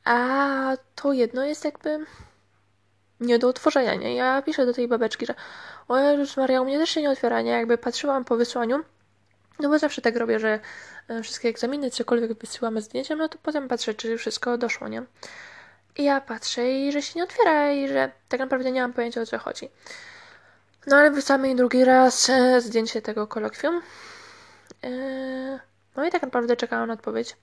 A 0.04 0.76
to 0.94 1.12
jedno 1.12 1.44
jest 1.44 1.64
jakby 1.64 2.06
nie 3.20 3.38
do 3.38 3.48
otworzenia, 3.48 3.94
nie? 3.94 4.14
Ja 4.14 4.42
piszę 4.42 4.66
do 4.66 4.72
tej 4.72 4.88
babeczki, 4.88 5.26
że 5.26 5.34
o 5.88 5.98
Jezus 5.98 6.36
Maria, 6.36 6.62
u 6.62 6.64
mnie 6.64 6.78
też 6.78 6.90
się 6.90 7.02
nie 7.02 7.10
otwiera, 7.10 7.40
nie? 7.40 7.50
Jakby 7.50 7.78
patrzyłam 7.78 8.24
po 8.24 8.36
wysłaniu, 8.36 8.84
no 9.60 9.68
bo 9.68 9.78
zawsze 9.78 10.02
tak 10.02 10.16
robię, 10.16 10.38
że 10.38 10.60
e, 11.08 11.22
wszystkie 11.22 11.48
egzaminy, 11.48 11.90
cokolwiek 11.90 12.38
wysyłamy 12.38 12.82
zdjęciem, 12.82 13.18
no 13.18 13.28
to 13.28 13.38
potem 13.42 13.68
patrzę, 13.68 13.94
czy 13.94 14.18
wszystko 14.18 14.58
doszło, 14.58 14.88
nie? 14.88 15.02
I 15.96 16.04
ja 16.04 16.20
patrzę 16.20 16.72
i 16.72 16.92
że 16.92 17.02
się 17.02 17.12
nie 17.16 17.24
otwiera 17.24 17.72
i 17.72 17.88
że 17.88 18.12
tak 18.28 18.40
naprawdę 18.40 18.70
nie 18.70 18.82
mam 18.82 18.92
pojęcia 18.92 19.20
o 19.20 19.26
co 19.26 19.38
chodzi. 19.38 19.70
No 20.86 20.96
ale 20.96 21.10
wysłamy 21.10 21.46
jej 21.46 21.56
drugi 21.56 21.84
raz 21.84 22.30
e, 22.30 22.60
zdjęcie 22.60 23.02
tego 23.02 23.26
kolokwium. 23.26 23.82
E, 24.84 24.90
no 25.96 26.04
i 26.04 26.10
tak 26.10 26.22
naprawdę 26.22 26.56
czekałam 26.56 26.88
na 26.88 26.94
odpowiedź. 26.94 27.36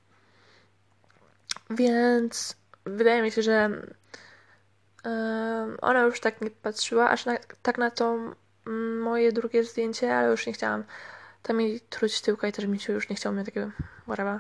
Więc 1.70 2.56
wydaje 2.86 3.22
mi 3.22 3.32
się, 3.32 3.42
że 3.42 3.70
ona 5.82 6.02
już 6.02 6.20
tak 6.20 6.42
nie 6.42 6.52
patrzyła, 6.52 7.10
aż 7.10 7.26
na, 7.26 7.38
tak 7.62 7.78
na 7.78 7.92
to 7.92 8.18
moje 9.00 9.32
drugie 9.32 9.64
zdjęcie, 9.64 10.16
ale 10.18 10.32
już 10.32 10.48
nie 10.48 10.54
chciałam 10.54 10.84
tam 11.44 11.62
jej 11.62 11.80
truć 11.80 12.22
tyłka 12.22 12.48
i 12.48 12.52
też 12.52 12.66
mi 12.66 12.80
się 12.80 12.94
już 12.94 13.10
nie 13.10 13.16
chciało 13.16 13.36
mnie 13.36 13.46
takiego 13.46 13.72
whatever. 14.04 14.40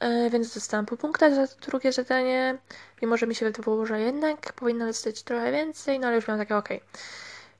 E, 0.00 0.30
więc 0.30 0.54
dostałam 0.54 0.86
pół 0.86 0.98
punkta 0.98 1.34
za 1.34 1.54
drugie 1.66 1.92
zadanie, 1.92 2.58
mimo 3.02 3.16
że 3.16 3.26
mi 3.26 3.34
się 3.34 3.46
wydawało, 3.46 3.86
że 3.86 4.00
jednak 4.00 4.52
powinna 4.52 4.86
dostać 4.86 5.22
trochę 5.22 5.52
więcej, 5.52 5.98
no 5.98 6.06
ale 6.06 6.16
już 6.16 6.28
miałam 6.28 6.40
takie 6.40 6.56
ok. 6.56 6.68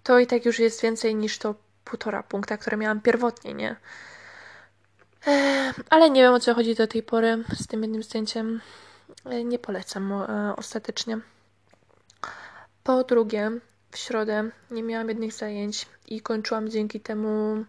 To 0.09 0.19
i 0.19 0.27
tak 0.27 0.45
już 0.45 0.59
jest 0.59 0.83
więcej 0.83 1.15
niż 1.15 1.39
to 1.39 1.55
półtora 1.85 2.23
punkta, 2.23 2.57
które 2.57 2.77
miałam 2.77 3.01
pierwotnie, 3.01 3.55
nie? 3.55 3.77
E, 5.27 5.73
ale 5.91 6.11
nie 6.11 6.23
wiem 6.23 6.35
o 6.35 6.41
co 6.41 6.55
chodzi 6.55 6.75
do 6.75 6.87
tej 6.87 7.03
pory 7.03 7.45
z 7.53 7.67
tym 7.67 7.83
jednym 7.83 8.03
zdjęciem. 8.03 8.61
E, 9.25 9.45
nie 9.45 9.59
polecam 9.59 10.13
e, 10.13 10.55
ostatecznie. 10.57 11.19
Po 12.85 13.05
drugie, 13.05 13.51
w 13.91 13.99
środę 13.99 14.51
nie 14.71 14.83
miałam 14.83 15.09
jednych 15.09 15.33
zajęć 15.33 15.87
i 16.07 16.21
kończyłam 16.21 16.69
dzięki 16.69 17.01
temu 17.01 17.65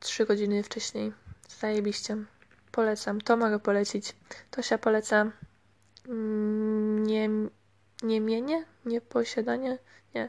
3 0.00 0.26
godziny 0.26 0.62
wcześniej. 0.62 1.12
Zajebiście. 1.48 2.16
Polecam. 2.72 3.20
To 3.20 3.36
mogę 3.36 3.58
polecić. 3.58 4.14
Tosia 4.50 4.78
poleca. 4.78 5.30
Nie, 7.06 7.28
nie 8.02 8.20
mienie? 8.20 8.64
Nie 8.84 9.00
posiadanie? 9.00 9.78
Nie. 10.14 10.28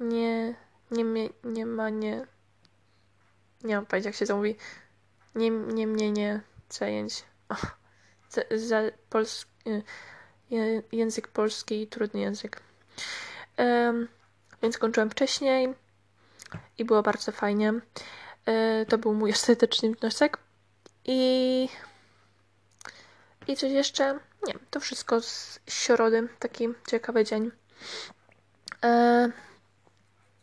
Nie, 0.00 0.54
nie, 0.90 1.04
nie, 1.04 1.28
nie 1.44 1.66
ma, 1.66 1.90
nie. 1.90 2.26
Nie 3.64 3.76
mam 3.76 3.86
pojęcia, 3.86 4.08
jak 4.08 4.16
się 4.16 4.26
to 4.26 4.36
mówi. 4.36 4.56
Nie, 5.34 5.50
nie 5.50 5.86
mienie 5.86 6.40
zajęć. 6.70 7.24
Oh, 7.48 7.76
za, 8.30 8.42
za 8.56 8.80
polski, 9.10 9.50
język 10.92 11.28
polski, 11.28 11.86
trudny 11.86 12.20
język. 12.20 12.60
Um, 13.58 14.08
więc 14.62 14.78
kończyłem 14.78 15.10
wcześniej 15.10 15.74
i 16.78 16.84
było 16.84 17.02
bardzo 17.02 17.32
fajnie. 17.32 17.72
E, 18.46 18.86
to 18.86 18.98
był 18.98 19.14
mój 19.14 19.30
ostateczny 19.40 19.94
wniosek. 19.94 20.38
I, 21.04 21.68
I 23.46 23.56
coś 23.56 23.70
jeszcze? 23.70 24.18
Nie, 24.46 24.54
to 24.70 24.80
wszystko 24.80 25.20
z 25.20 25.60
środy. 25.68 26.28
Taki 26.38 26.68
ciekawy 26.90 27.24
dzień. 27.24 27.50
E, 28.84 29.30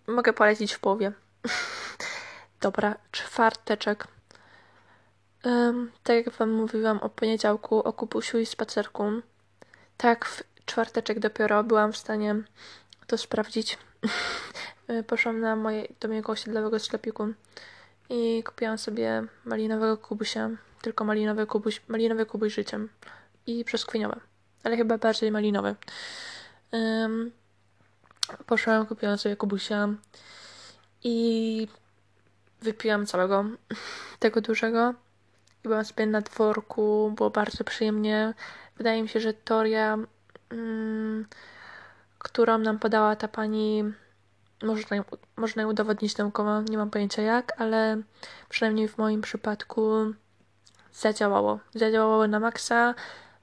mogę 0.07 0.33
polecić 0.33 0.73
w 0.73 0.79
połowie. 0.79 1.11
Dobra, 2.61 2.95
czwarteczek. 3.11 4.07
Um, 5.43 5.91
tak 6.03 6.15
jak 6.15 6.29
wam 6.29 6.51
mówiłam 6.51 6.97
o 6.99 7.09
poniedziałku, 7.09 7.79
o 7.79 7.93
kupusiu 7.93 8.39
i 8.39 8.45
spacerku. 8.45 9.03
Tak, 9.97 10.25
w 10.25 10.43
czwarteczek 10.65 11.19
dopiero 11.19 11.63
byłam 11.63 11.93
w 11.93 11.97
stanie 11.97 12.35
to 13.07 13.17
sprawdzić. 13.17 13.77
Poszłam 15.07 15.39
na 15.39 15.55
moje, 15.55 15.87
do 15.99 16.07
mojego 16.07 16.31
osiedlowego 16.31 16.79
sklepiku 16.79 17.27
i 18.09 18.43
kupiłam 18.43 18.77
sobie 18.77 19.23
malinowego 19.45 19.97
kubusia. 19.97 20.49
Tylko 20.81 21.05
malinowy 21.05 21.45
kubuś, 21.45 21.81
malinowy 21.87 22.25
kubuś 22.25 22.53
życiem. 22.53 22.89
I 23.47 23.65
przeskwiniowe. 23.65 24.19
Ale 24.63 24.77
chyba 24.77 24.97
bardziej 24.97 25.31
malinowy. 25.31 25.75
Um, 26.71 27.31
poszłam, 28.45 28.85
kupiłam 28.85 29.17
sobie 29.17 29.35
kubusia 29.35 29.89
i 31.03 31.67
wypiłam 32.61 33.05
całego 33.05 33.45
tego 34.19 34.41
dużego. 34.41 34.93
I 35.65 35.67
byłam 35.67 35.85
sobie 35.85 36.05
na 36.05 36.21
dworku, 36.21 37.13
było 37.15 37.29
bardzo 37.29 37.63
przyjemnie. 37.63 38.33
Wydaje 38.77 39.01
mi 39.01 39.09
się, 39.09 39.19
że 39.19 39.33
teoria, 39.33 39.97
mm, 40.49 41.25
którą 42.19 42.57
nam 42.57 42.79
podała 42.79 43.15
ta 43.15 43.27
pani, 43.27 43.83
można, 44.63 44.97
można 45.35 45.61
ją 45.61 45.69
udowodnić 45.69 46.17
naukowo, 46.17 46.61
nie 46.61 46.77
mam 46.77 46.89
pojęcia 46.89 47.21
jak, 47.21 47.61
ale 47.61 48.01
przynajmniej 48.49 48.87
w 48.87 48.97
moim 48.97 49.21
przypadku 49.21 50.13
zadziałało. 50.93 51.59
Zadziałało 51.75 52.27
na 52.27 52.39
maksa. 52.39 52.95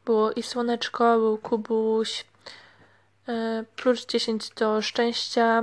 Było 0.05 0.33
i 0.33 0.43
słoneczko, 0.43 1.19
był 1.19 1.39
kubuś, 1.39 2.25
plus 3.77 4.07
10 4.07 4.51
do 4.51 4.83
szczęścia, 4.83 5.63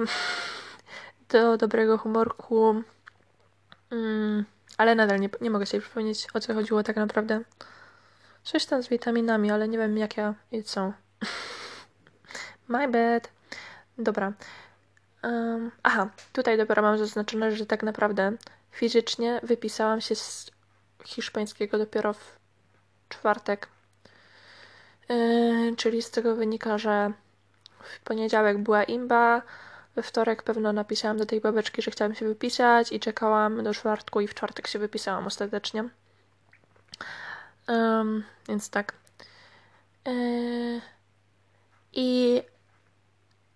do 1.29 1.57
dobrego 1.57 1.97
humorku. 1.97 2.83
Mm, 3.91 4.45
ale 4.77 4.95
nadal 4.95 5.19
nie, 5.19 5.29
nie 5.41 5.49
mogę 5.49 5.65
sobie 5.65 5.81
przypomnieć, 5.81 6.27
o 6.33 6.39
co 6.39 6.53
chodziło 6.53 6.83
tak 6.83 6.95
naprawdę. 6.95 7.41
Coś 8.43 8.65
tam 8.65 8.83
z 8.83 8.87
witaminami, 8.87 9.51
ale 9.51 9.67
nie 9.67 9.77
wiem 9.77 9.97
jakie 9.97 10.33
są. 10.65 10.93
My 12.67 12.87
bad. 12.87 13.29
Dobra. 13.97 14.33
Um, 15.23 15.71
aha, 15.83 16.09
tutaj 16.33 16.57
dopiero 16.57 16.81
mam 16.81 16.97
zaznaczone, 16.97 17.51
że 17.51 17.65
tak 17.65 17.83
naprawdę 17.83 18.31
fizycznie 18.71 19.39
wypisałam 19.43 20.01
się 20.01 20.15
z 20.15 20.51
hiszpańskiego 21.05 21.77
dopiero 21.77 22.13
w 22.13 22.39
czwartek. 23.09 23.67
Yy, 25.09 25.75
czyli 25.75 26.01
z 26.01 26.11
tego 26.11 26.35
wynika, 26.35 26.77
że 26.77 27.11
w 27.81 27.99
poniedziałek 27.99 28.57
była 28.57 28.83
imba, 28.83 29.41
we 29.95 30.03
wtorek 30.03 30.43
pewno 30.43 30.73
napisałam 30.73 31.17
do 31.17 31.25
tej 31.25 31.41
babeczki, 31.41 31.81
że 31.81 31.91
chciałam 31.91 32.15
się 32.15 32.25
wypisać 32.25 32.91
i 32.91 32.99
czekałam 32.99 33.63
do 33.63 33.73
czwartku 33.73 34.21
i 34.21 34.27
w 34.27 34.35
czwartek 34.35 34.67
się 34.67 34.79
wypisałam 34.79 35.27
ostatecznie. 35.27 35.89
Um, 37.67 38.23
więc 38.47 38.69
tak. 38.69 38.93
Yy, 40.05 40.81
I 41.93 42.41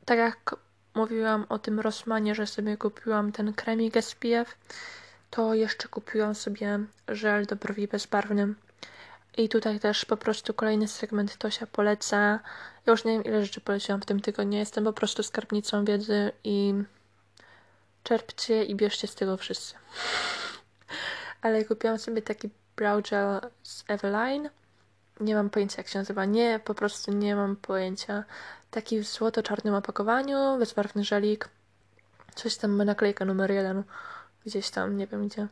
tak 0.06 0.18
jak 0.18 0.56
mówiłam 0.94 1.46
o 1.50 1.60
tym 1.60 1.80
Rossmanie, 1.80 2.36
że 2.36 2.48
sobie 2.48 2.78
kupiłam 2.78 3.32
ten 3.32 3.54
kremik 3.54 3.96
SPF, 4.02 4.58
to 5.30 5.54
jeszcze 5.54 5.88
kupiłam 5.88 6.36
sobie 6.36 6.80
żel 7.08 7.46
do 7.46 7.56
brwi 7.56 7.88
bezbarwny. 7.88 8.54
I 9.38 9.50
tutaj 9.50 9.80
też 9.80 10.06
po 10.06 10.18
prostu 10.18 10.54
kolejny 10.54 10.88
segment 10.88 11.38
Tosia 11.38 11.68
poleca. 11.68 12.40
Ja 12.86 12.92
już 12.92 13.06
nie 13.06 13.12
wiem 13.12 13.24
ile 13.24 13.46
rzeczy 13.46 13.62
poleciłam 13.62 14.02
w 14.02 14.06
tym 14.06 14.20
tygodniu. 14.20 14.58
Jestem 14.58 14.84
po 14.84 14.94
prostu 14.94 15.24
skarbnicą 15.24 15.86
wiedzy 15.86 16.32
i 16.44 16.74
czerpcie 18.04 18.64
i 18.64 18.76
bierzcie 18.76 19.08
z 19.08 19.16
tego 19.16 19.38
wszyscy. 19.38 19.76
Ale 21.42 21.66
kupiłam 21.66 22.00
sobie 22.00 22.22
taki 22.22 22.50
brow 22.76 23.10
gel 23.10 23.42
z 23.64 23.84
Eveline. 23.88 24.50
Nie 25.20 25.36
mam 25.36 25.50
pojęcia 25.50 25.78
jak 25.78 25.88
się 25.88 26.00
nazywa. 26.00 26.26
Nie, 26.26 26.60
po 26.66 26.74
prostu 26.74 27.12
nie 27.12 27.36
mam 27.36 27.56
pojęcia. 27.56 28.24
Taki 28.72 29.00
w 29.00 29.08
złoto-czarnym 29.08 29.74
opakowaniu, 29.74 30.58
bezbarwny 30.60 31.04
żelik. 31.04 31.50
Coś 32.36 32.58
tam 32.58 32.72
ma 32.72 32.86
naklejka 32.86 33.26
numer 33.26 33.52
jeden. 33.52 33.84
Gdzieś 34.46 34.70
tam, 34.70 34.98
nie 34.98 35.08
wiem 35.08 35.28
gdzie. 35.28 35.48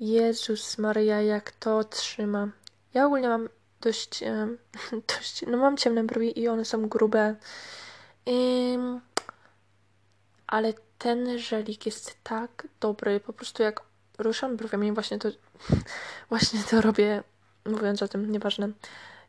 Jezus 0.00 0.78
Maria, 0.78 1.22
jak 1.22 1.50
to 1.50 1.84
trzyma. 1.84 2.48
Ja 2.94 3.06
ogólnie 3.06 3.28
mam 3.28 3.48
dość, 3.82 4.20
dość 5.16 5.44
no 5.46 5.56
mam 5.58 5.76
ciemne 5.76 6.04
brwi 6.04 6.40
i 6.40 6.48
one 6.48 6.64
są 6.64 6.88
grube. 6.88 7.34
ale 10.46 10.72
ten 10.98 11.38
żelik 11.38 11.86
jest 11.86 12.16
tak 12.22 12.66
dobry, 12.80 13.20
po 13.20 13.32
prostu 13.32 13.62
jak 13.62 13.80
ruszam 14.18 14.56
brwiami, 14.56 14.92
właśnie 14.92 15.18
to, 15.18 15.28
właśnie 16.30 16.60
to 16.70 16.80
robię, 16.80 17.22
mówiąc 17.66 18.02
o 18.02 18.08
tym, 18.08 18.32
nieważne. 18.32 18.68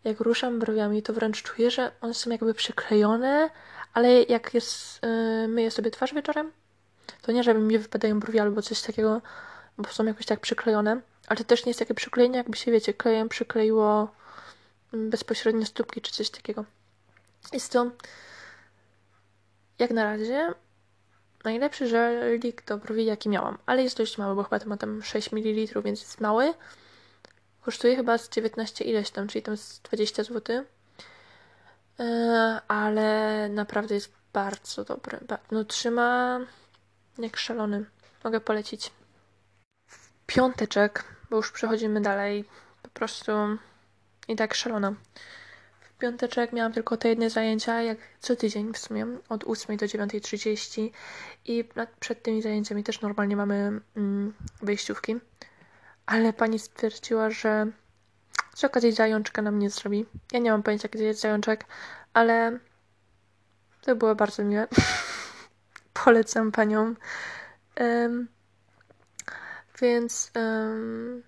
Jak 0.03 0.19
ruszam 0.19 0.59
brwiami, 0.59 1.03
to 1.03 1.13
wręcz 1.13 1.43
czuję, 1.43 1.71
że 1.71 1.91
one 2.01 2.13
są 2.13 2.29
jakby 2.29 2.53
przyklejone, 2.53 3.49
ale 3.93 4.23
jak 4.23 4.53
jest, 4.53 4.99
yy, 5.03 5.47
myję 5.47 5.71
sobie 5.71 5.91
twarz 5.91 6.13
wieczorem, 6.13 6.51
to 7.21 7.31
nie, 7.31 7.43
żeby 7.43 7.59
mi 7.59 7.77
wypadają 7.77 8.19
brwi 8.19 8.39
albo 8.39 8.61
coś 8.61 8.81
takiego, 8.81 9.21
bo 9.77 9.89
są 9.89 10.05
jakoś 10.05 10.25
tak 10.25 10.39
przyklejone, 10.39 11.01
ale 11.27 11.37
to 11.37 11.43
też 11.43 11.65
nie 11.65 11.69
jest 11.69 11.79
takie 11.79 11.93
przyklejenie, 11.93 12.37
jakby 12.37 12.57
się, 12.57 12.71
wiecie, 12.71 12.93
klejem 12.93 13.29
przykleiło 13.29 14.11
bezpośrednio 14.93 15.65
stópki 15.65 16.01
czy 16.01 16.11
coś 16.11 16.29
takiego. 16.29 16.65
Jest 17.53 17.71
to 17.71 17.91
jak 19.79 19.91
na 19.91 20.03
razie 20.03 20.53
najlepszy 21.43 21.87
żelik 21.87 22.65
do 22.65 22.77
brwi, 22.77 23.05
jaki 23.05 23.29
miałam, 23.29 23.57
ale 23.65 23.83
jest 23.83 23.97
dość 23.97 24.17
mały, 24.17 24.35
bo 24.35 24.43
chyba 24.43 24.59
to 24.59 24.69
ma 24.69 24.77
tam 24.77 25.03
6 25.03 25.31
ml, 25.31 25.81
więc 25.81 26.01
jest 26.01 26.21
mały. 26.21 26.53
Kosztuje 27.61 27.95
chyba 27.95 28.17
z 28.17 28.29
19 28.29 28.85
ileś 28.85 29.11
tam, 29.11 29.27
czyli 29.27 29.43
tam 29.43 29.57
z 29.57 29.79
20 29.79 30.23
zł. 30.23 30.65
Yy, 31.99 32.05
ale 32.67 33.49
naprawdę 33.49 33.95
jest 33.95 34.11
bardzo 34.33 34.83
dobry. 34.83 35.19
No 35.51 35.63
trzyma 35.63 36.39
jak 37.17 37.37
szalony. 37.37 37.85
Mogę 38.23 38.39
polecić 38.39 38.91
piąteczek, 40.25 41.03
bo 41.29 41.37
już 41.37 41.51
przechodzimy 41.51 42.01
dalej, 42.01 42.45
po 42.83 42.89
prostu 42.89 43.31
i 44.27 44.35
tak 44.35 44.53
szalona. 44.53 44.93
W 45.81 45.97
piąteczek 45.97 46.53
miałam 46.53 46.73
tylko 46.73 46.97
te 46.97 47.09
jedne 47.09 47.29
zajęcia, 47.29 47.81
jak 47.81 47.97
co 48.19 48.35
tydzień 48.35 48.73
w 48.73 48.77
sumie, 48.77 49.07
od 49.29 49.43
8 49.43 49.77
do 49.77 49.85
9.30 49.85 50.89
i 51.45 51.69
przed 51.99 52.23
tymi 52.23 52.41
zajęciami 52.41 52.83
też 52.83 53.01
normalnie 53.01 53.35
mamy 53.35 53.81
mm, 53.97 54.33
wyjściówki, 54.61 55.15
ale 56.05 56.33
pani 56.33 56.59
stwierdziła, 56.59 57.29
że 57.29 57.67
z 58.55 58.63
okazji 58.63 58.91
zajączka 58.91 59.41
nam 59.41 59.59
nie 59.59 59.69
zrobi. 59.69 60.05
Ja 60.31 60.39
nie 60.39 60.51
mam 60.51 60.63
pojęcia, 60.63 60.87
gdzie 60.91 61.03
jest 61.03 61.21
zajączek, 61.21 61.65
ale 62.13 62.59
to 63.81 63.95
było 63.95 64.15
bardzo 64.15 64.43
miłe. 64.43 64.67
Polecam 66.03 66.51
panią. 66.51 66.95
Um, 67.79 68.27
więc, 69.81 70.31
um, 70.35 71.23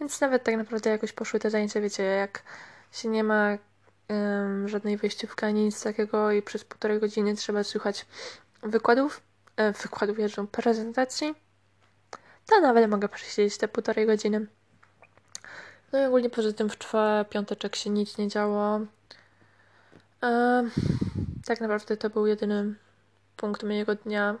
więc 0.00 0.20
nawet 0.20 0.44
tak 0.44 0.56
naprawdę 0.56 0.90
jakoś 0.90 1.12
poszły 1.12 1.40
te 1.40 1.50
zajęcia, 1.50 1.80
wiecie, 1.80 2.02
jak 2.02 2.42
się 2.92 3.08
nie 3.08 3.24
ma 3.24 3.58
um, 4.08 4.68
żadnej 4.68 4.96
wyjściówki 4.96 5.44
ani 5.44 5.64
nic 5.64 5.82
takiego 5.82 6.32
i 6.32 6.42
przez 6.42 6.64
półtorej 6.64 7.00
godziny 7.00 7.34
trzeba 7.34 7.64
słuchać 7.64 8.06
wykładów, 8.62 9.20
e, 9.56 9.72
wykładów, 9.72 10.18
jeżdżą 10.18 10.46
prezentacji, 10.46 11.34
to 12.46 12.60
nawet 12.60 12.90
mogę 12.90 13.08
przesiedzieć 13.08 13.58
te 13.58 13.68
półtorej 13.68 14.06
godziny. 14.06 14.46
No 15.92 16.02
i 16.02 16.04
ogólnie 16.04 16.30
poza 16.30 16.52
tym 16.52 16.70
w 16.70 16.78
czwartek, 16.78 17.32
piąteczek 17.32 17.76
się 17.76 17.90
nic 17.90 18.18
nie 18.18 18.28
działo. 18.28 18.80
E, 20.22 20.64
tak 21.44 21.60
naprawdę 21.60 21.96
to 21.96 22.10
był 22.10 22.26
jedyny 22.26 22.74
punkt 23.36 23.62
mojego 23.62 23.94
dnia. 23.94 24.34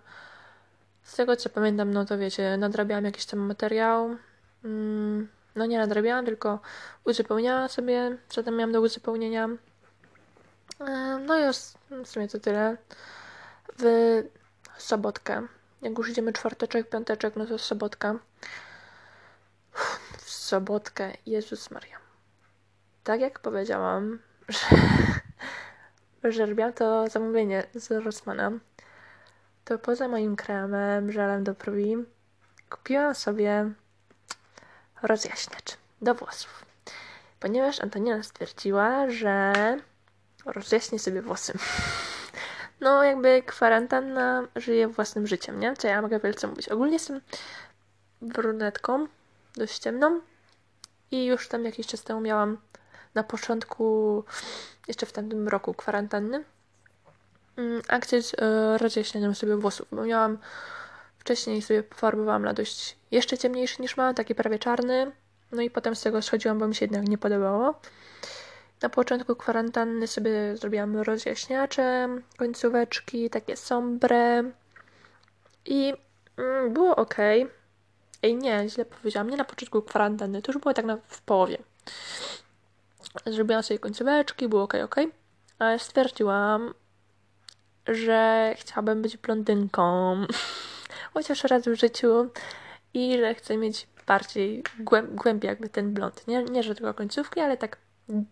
Z 1.02 1.16
tego 1.16 1.36
co 1.36 1.48
pamiętam, 1.48 1.90
no 1.90 2.04
to 2.04 2.18
wiecie, 2.18 2.56
nadrabiałam 2.56 3.04
jakiś 3.04 3.26
tam 3.26 3.38
materiał. 3.38 4.16
Mm, 4.64 5.28
no 5.56 5.66
nie 5.66 5.78
nadrabiałam, 5.78 6.24
tylko 6.24 6.60
uzupełniałam 7.04 7.68
sobie, 7.68 8.16
co 8.28 8.42
tam 8.42 8.56
miałam 8.56 8.72
do 8.72 8.80
uzupełnienia. 8.80 9.48
E, 10.80 11.18
no 11.26 11.38
i 11.38 11.42
w 12.04 12.08
sumie 12.08 12.28
to 12.28 12.38
tyle. 12.38 12.76
W 13.78 14.22
sobotkę. 14.78 15.46
Jak 15.82 15.98
już 15.98 16.10
idziemy 16.10 16.32
czwarteczek, 16.32 16.88
piąteczek, 16.88 17.36
no 17.36 17.46
to 17.46 17.58
sobotka. 17.58 18.14
W 20.16 20.30
sobotkę. 20.30 21.12
Jezus 21.26 21.70
Maria. 21.70 21.98
Tak 23.04 23.20
jak 23.20 23.38
powiedziałam, 23.40 24.18
że, 26.22 26.32
że 26.32 26.46
robiłam 26.46 26.72
to 26.72 27.08
zamówienie 27.08 27.66
z 27.74 27.90
Rossmana 27.90 28.52
to 29.64 29.78
poza 29.78 30.08
moim 30.08 30.36
kremem, 30.36 31.12
żelem 31.12 31.44
do 31.44 31.54
brwi, 31.54 31.96
kupiłam 32.70 33.14
sobie 33.14 33.72
rozjaśniacz 35.06 35.76
do 36.02 36.14
włosów. 36.14 36.64
Ponieważ 37.40 37.80
Antonina 37.80 38.22
stwierdziła, 38.22 39.10
że 39.10 39.52
rozjaśni 40.44 40.98
sobie 40.98 41.22
włosy. 41.22 41.52
no 42.80 43.04
jakby 43.04 43.42
kwarantanna 43.42 44.42
żyje 44.56 44.88
własnym 44.88 45.26
życiem, 45.26 45.60
nie? 45.60 45.76
Co 45.76 45.88
ja 45.88 46.02
mogę 46.02 46.20
wielce 46.20 46.46
mówić. 46.46 46.68
Ogólnie 46.68 46.92
jestem 46.92 47.20
brunetką, 48.22 49.06
dość 49.56 49.78
ciemną 49.78 50.20
i 51.10 51.24
już 51.24 51.48
tam 51.48 51.64
jakiś 51.64 51.86
czas 51.86 52.02
temu 52.02 52.20
miałam 52.20 52.58
na 53.14 53.22
początku, 53.22 54.24
jeszcze 54.88 55.06
w 55.06 55.12
tamtym 55.12 55.48
roku 55.48 55.74
kwarantanny, 55.74 56.44
akcję 57.88 58.22
z 58.22 58.34
rozjaśnieniem 58.82 59.34
sobie 59.34 59.56
włosów, 59.56 59.86
bo 59.92 60.04
miałam 60.04 60.38
wcześniej 61.24 61.62
sobie 61.62 61.82
pofarbowałam 61.82 62.42
na 62.42 62.54
dość 62.54 62.96
jeszcze 63.10 63.38
ciemniejszy 63.38 63.82
niż 63.82 63.96
mam, 63.96 64.14
taki 64.14 64.34
prawie 64.34 64.58
czarny, 64.58 65.12
no 65.52 65.62
i 65.62 65.70
potem 65.70 65.96
z 65.96 66.02
tego 66.02 66.22
schodziłam, 66.22 66.58
bo 66.58 66.68
mi 66.68 66.74
się 66.74 66.84
jednak 66.84 67.08
nie 67.08 67.18
podobało. 67.18 67.74
Na 68.82 68.88
początku 68.88 69.36
kwarantanny 69.36 70.06
sobie 70.06 70.56
zrobiłam 70.56 70.96
rozjaśniacze, 70.96 72.08
końcóweczki, 72.36 73.30
takie 73.30 73.56
sombre 73.56 74.44
i 75.64 75.94
mm, 76.36 76.72
było 76.72 76.96
ok. 76.96 77.14
Ej, 78.22 78.36
nie, 78.36 78.68
źle 78.68 78.84
powiedziałam, 78.84 79.30
nie 79.30 79.36
na 79.36 79.44
początku 79.44 79.82
kwarantanny, 79.82 80.42
to 80.42 80.52
już 80.52 80.62
było 80.62 80.74
tak 80.74 80.84
na, 80.84 80.96
w 80.96 81.20
połowie. 81.20 81.58
Zrobiłam 83.26 83.62
sobie 83.62 83.78
końcóweczki, 83.78 84.48
było 84.48 84.62
ok, 84.62 84.74
ok, 84.84 84.96
ale 85.58 85.78
stwierdziłam, 85.78 86.74
że 87.86 88.54
chciałabym 88.58 89.02
być 89.02 89.16
blondynką. 89.16 90.16
Chociaż 91.14 91.44
raz 91.44 91.62
w 91.62 91.74
życiu 91.74 92.30
i 92.94 93.18
że 93.18 93.34
chcę 93.34 93.56
mieć 93.56 93.86
bardziej 94.06 94.62
głębiej 95.10 95.48
jakby 95.48 95.68
ten 95.68 95.94
blond. 95.94 96.26
Nie, 96.26 96.42
nie 96.44 96.62
że 96.62 96.74
tylko 96.74 96.94
końcówki, 96.94 97.40
ale 97.40 97.56
tak 97.56 97.76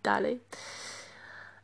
dalej. 0.02 0.40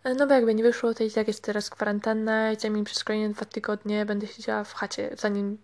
E, 0.04 0.14
no 0.14 0.26
bo 0.26 0.34
jakby 0.34 0.54
nie 0.54 0.62
wyszło, 0.62 0.94
to 0.94 1.04
i 1.04 1.10
tak 1.10 1.28
jest 1.28 1.42
teraz 1.42 1.70
kwarantanna 1.70 2.52
i 2.52 2.56
zajmie 2.56 2.84
przez 2.84 3.04
kolejne 3.04 3.34
dwa 3.34 3.44
tygodnie 3.44 4.06
będę 4.06 4.26
siedziała 4.26 4.64
w 4.64 4.74
chacie, 4.74 5.10
zanim 5.18 5.58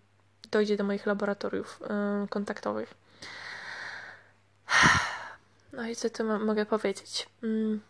dojdzie 0.51 0.77
do 0.77 0.83
moich 0.83 1.05
laboratoriów 1.05 1.79
yy, 2.21 2.27
kontaktowych. 2.27 2.93
No 5.73 5.87
i 5.87 5.95
co 5.95 6.09
tu 6.09 6.23
mogę 6.23 6.65
powiedzieć? 6.65 7.29
Mm, 7.43 7.81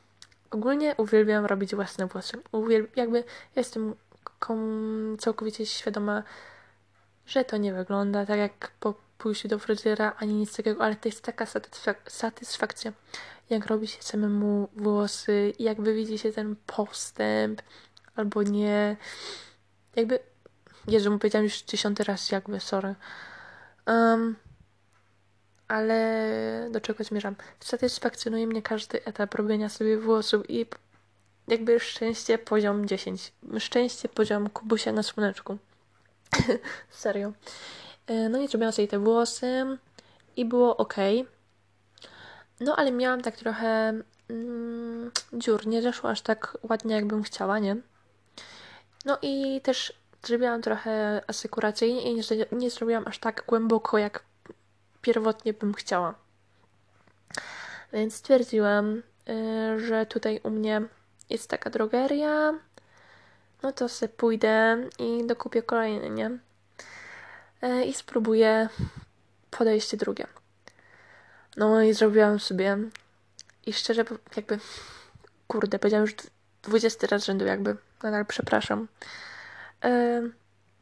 ogólnie 0.51 0.95
uwielbiam 0.97 1.45
robić 1.45 1.75
własne 1.75 2.07
włosy. 2.07 2.37
Uwielb 2.51 2.97
jakby 2.97 3.23
jestem 3.55 3.95
całkowicie 5.19 5.65
świadoma, 5.65 6.23
że 7.25 7.45
to 7.45 7.57
nie 7.57 7.73
wygląda 7.73 8.25
tak 8.25 8.39
jak 8.39 8.71
po 8.79 8.93
pójściu 9.17 9.47
do 9.47 9.59
fryzjera, 9.59 10.15
ani 10.17 10.33
nic 10.33 10.57
takiego, 10.57 10.83
ale 10.83 10.95
to 10.95 11.07
jest 11.09 11.21
taka 11.21 11.45
satysfak 11.45 12.11
satysfakcja, 12.11 12.91
jak 13.49 13.65
robi 13.65 13.87
się 13.87 14.01
samemu 14.01 14.69
włosy, 14.75 15.53
jak 15.59 15.81
widzi 15.81 16.17
się 16.17 16.31
ten 16.31 16.55
postęp, 16.65 17.61
albo 18.15 18.43
nie. 18.43 18.97
Jakby, 19.95 20.19
Jezu, 20.87 21.11
mu 21.11 21.19
powiedziałam 21.19 21.43
już 21.43 21.61
dziesiąty 21.61 22.03
raz, 22.03 22.31
jakby, 22.31 22.59
sorry. 22.59 22.95
Um, 23.87 24.35
ale 25.67 26.69
do 26.71 26.81
czego 26.81 27.03
zmierzam? 27.03 27.35
Satysfakcjonuje 27.59 28.47
mnie 28.47 28.61
każdy 28.61 29.05
etap 29.05 29.35
robienia 29.35 29.69
sobie 29.69 29.97
włosów 29.97 30.49
i 30.49 30.65
jakby 31.47 31.79
szczęście 31.79 32.37
poziom 32.37 32.87
10. 32.87 33.31
Szczęście 33.59 34.09
poziom 34.09 34.49
kubusia 34.49 34.91
na 34.91 35.03
słoneczku. 35.03 35.57
Serio. 36.89 37.33
E, 38.07 38.29
no 38.29 38.41
i 38.41 38.47
zrobiłam 38.47 38.73
sobie 38.73 38.87
te 38.87 38.99
włosy 38.99 39.77
i 40.35 40.45
było 40.45 40.77
ok. 40.77 40.95
No 42.59 42.75
ale 42.75 42.91
miałam 42.91 43.21
tak 43.21 43.37
trochę 43.37 44.01
mm, 44.29 45.11
dziur. 45.33 45.67
Nie 45.67 45.81
zeszło 45.81 46.09
aż 46.09 46.21
tak 46.21 46.57
ładnie, 46.69 46.95
jakbym 46.95 47.23
chciała, 47.23 47.59
nie? 47.59 47.77
No 49.05 49.17
i 49.21 49.61
też 49.61 49.93
zrobiłam 50.23 50.61
trochę 50.61 51.21
asekuracyjnie 51.27 52.01
i 52.01 52.15
nie, 52.15 52.21
nie 52.51 52.69
zrobiłam 52.69 53.07
aż 53.07 53.19
tak 53.19 53.43
głęboko, 53.47 53.97
jak 53.97 54.23
pierwotnie 55.01 55.53
bym 55.53 55.73
chciała. 55.73 56.15
Więc 57.93 58.15
stwierdziłam, 58.15 59.01
yy, 59.25 59.79
że 59.79 60.05
tutaj 60.05 60.39
u 60.43 60.49
mnie 60.49 60.81
jest 61.29 61.49
taka 61.49 61.69
drogeria. 61.69 62.53
No 63.65 63.71
to 63.71 63.89
sobie 63.89 64.09
pójdę 64.09 64.77
i 64.99 65.27
dokupię 65.27 65.63
kolejny, 65.63 66.09
nie? 66.09 66.37
E, 67.61 67.85
i 67.85 67.93
spróbuję 67.93 68.69
podejście 69.51 69.97
drugie. 69.97 70.27
No 71.57 71.81
i 71.81 71.93
zrobiłam 71.93 72.39
sobie 72.39 72.77
i 73.65 73.73
szczerze 73.73 74.05
jakby 74.35 74.59
kurde, 75.47 75.79
powiedziałam 75.79 76.05
już 76.05 76.15
20 76.63 77.07
raz 77.07 77.25
rzędu 77.25 77.45
jakby, 77.45 77.77
nadal 78.03 78.25
przepraszam. 78.25 78.87
E, 79.83 80.21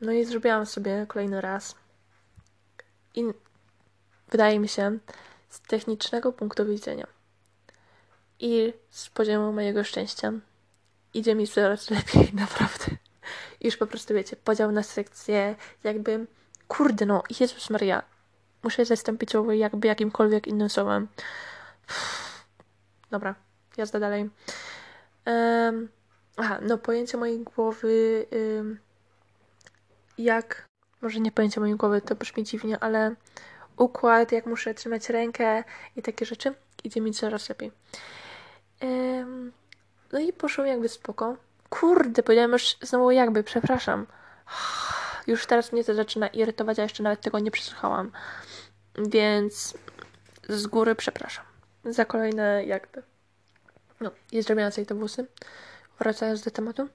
no 0.01 0.11
i 0.11 0.25
zrobiłam 0.25 0.65
sobie 0.65 1.05
kolejny 1.07 1.41
raz 1.41 1.75
i 3.15 3.23
wydaje 4.29 4.59
mi 4.59 4.67
się 4.67 4.97
z 5.49 5.59
technicznego 5.61 6.33
punktu 6.33 6.65
widzenia 6.65 7.07
i 8.39 8.73
z 8.89 9.09
poziomu 9.09 9.53
mojego 9.53 9.83
szczęścia 9.83 10.33
idzie 11.13 11.35
mi 11.35 11.47
coraz 11.47 11.89
lepiej, 11.89 12.33
naprawdę. 12.43 12.85
Już 13.61 13.77
po 13.77 13.87
prostu 13.87 14.13
wiecie, 14.13 14.35
podział 14.35 14.71
na 14.71 14.83
sekcje, 14.83 15.55
jakby 15.83 16.27
Kurde 16.67 17.05
no, 17.05 17.23
Jezus 17.39 17.69
Maria. 17.69 18.03
Muszę 18.63 18.85
zastąpić 18.85 19.35
ovo 19.35 19.51
jakby 19.51 19.87
jakimkolwiek 19.87 20.47
innym 20.47 20.69
słowem. 20.69 21.07
Dobra, 23.11 23.35
jazda 23.77 23.99
dalej. 23.99 24.29
Um, 25.25 25.89
aha, 26.37 26.59
no 26.61 26.77
pojęcie 26.77 27.17
mojej 27.17 27.39
głowy 27.39 28.25
um, 28.31 28.79
jak... 30.17 30.67
Może 31.01 31.19
nie 31.19 31.31
pojęcie 31.31 31.59
mojej 31.59 31.75
głowy, 31.75 32.01
to 32.01 32.15
brzmi 32.15 32.43
dziwnie, 32.43 32.79
ale 32.79 33.15
układ, 33.77 34.31
jak 34.31 34.45
muszę 34.45 34.73
trzymać 34.73 35.09
rękę 35.09 35.63
i 35.95 36.01
takie 36.01 36.25
rzeczy, 36.25 36.53
idzie 36.83 37.01
mi 37.01 37.13
coraz 37.13 37.49
lepiej. 37.49 37.71
Um, 38.81 39.51
no 40.13 40.19
i 40.19 40.33
poszło 40.33 40.65
jakby 40.65 40.89
spoko. 40.89 41.35
Kurde, 41.69 42.23
powiedziałem 42.23 42.51
już 42.51 42.77
znowu 42.81 43.11
jakby, 43.11 43.43
przepraszam. 43.43 44.07
Już 45.27 45.45
teraz 45.45 45.71
mnie 45.71 45.83
to 45.83 45.93
zaczyna 45.93 46.27
irytować, 46.27 46.79
a 46.79 46.83
jeszcze 46.83 47.03
nawet 47.03 47.21
tego 47.21 47.39
nie 47.39 47.51
przesłuchałam. 47.51 48.11
Więc 48.95 49.73
z 50.49 50.67
góry 50.67 50.95
przepraszam 50.95 51.45
za 51.85 52.05
kolejne 52.05 52.65
jakby. 52.65 53.03
No, 53.99 54.11
jest 54.31 54.47
zrobione 54.47 54.71
sobie 54.71 54.85
te 54.85 54.95
włosy. 54.95 55.27
Wracając 55.99 56.41
do 56.41 56.51
tematu. 56.51 56.89